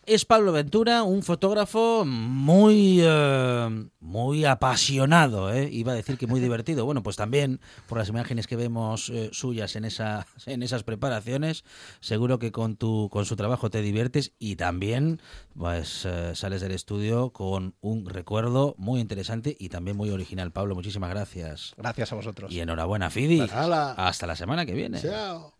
[0.07, 5.67] Es Pablo Ventura, un fotógrafo muy, eh, muy apasionado, ¿eh?
[5.69, 6.85] iba a decir que muy divertido.
[6.85, 11.65] Bueno, pues también por las imágenes que vemos eh, suyas en, esa, en esas preparaciones,
[11.99, 15.21] seguro que con, tu, con su trabajo te diviertes y también
[15.57, 20.53] pues, sales del estudio con un recuerdo muy interesante y también muy original.
[20.53, 21.73] Pablo, muchísimas gracias.
[21.75, 22.49] Gracias a vosotros.
[22.49, 23.41] Y enhorabuena, Fidi.
[23.41, 25.01] Hasta la semana que viene.
[25.01, 25.53] Chao.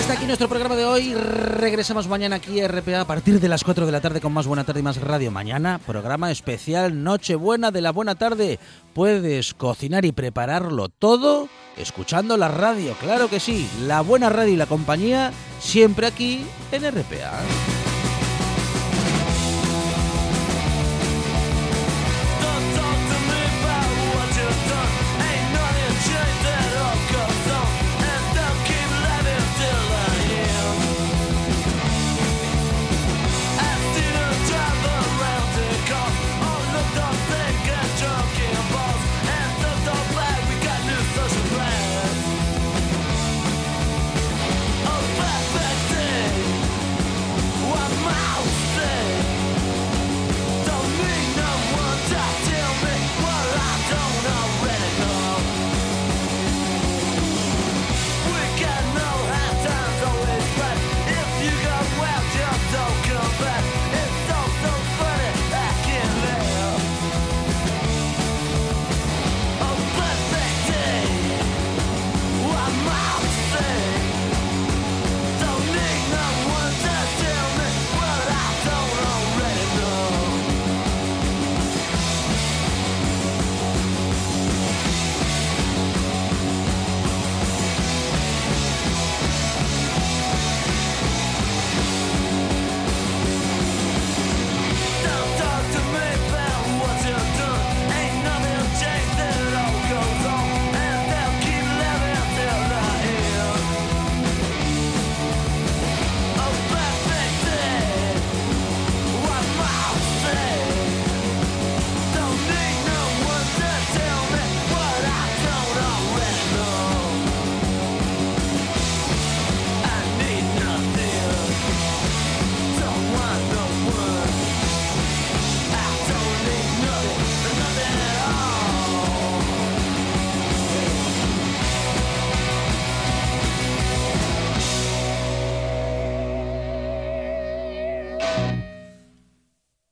[0.00, 1.12] Ya está aquí nuestro programa de hoy.
[1.12, 4.46] Regresamos mañana aquí a RPA a partir de las 4 de la tarde con más
[4.46, 5.30] Buena Tarde y más Radio.
[5.30, 8.58] Mañana, programa especial Nochebuena de la Buena Tarde.
[8.94, 12.94] Puedes cocinar y prepararlo todo escuchando la radio.
[12.94, 17.89] Claro que sí, la buena radio y la compañía siempre aquí en RPA.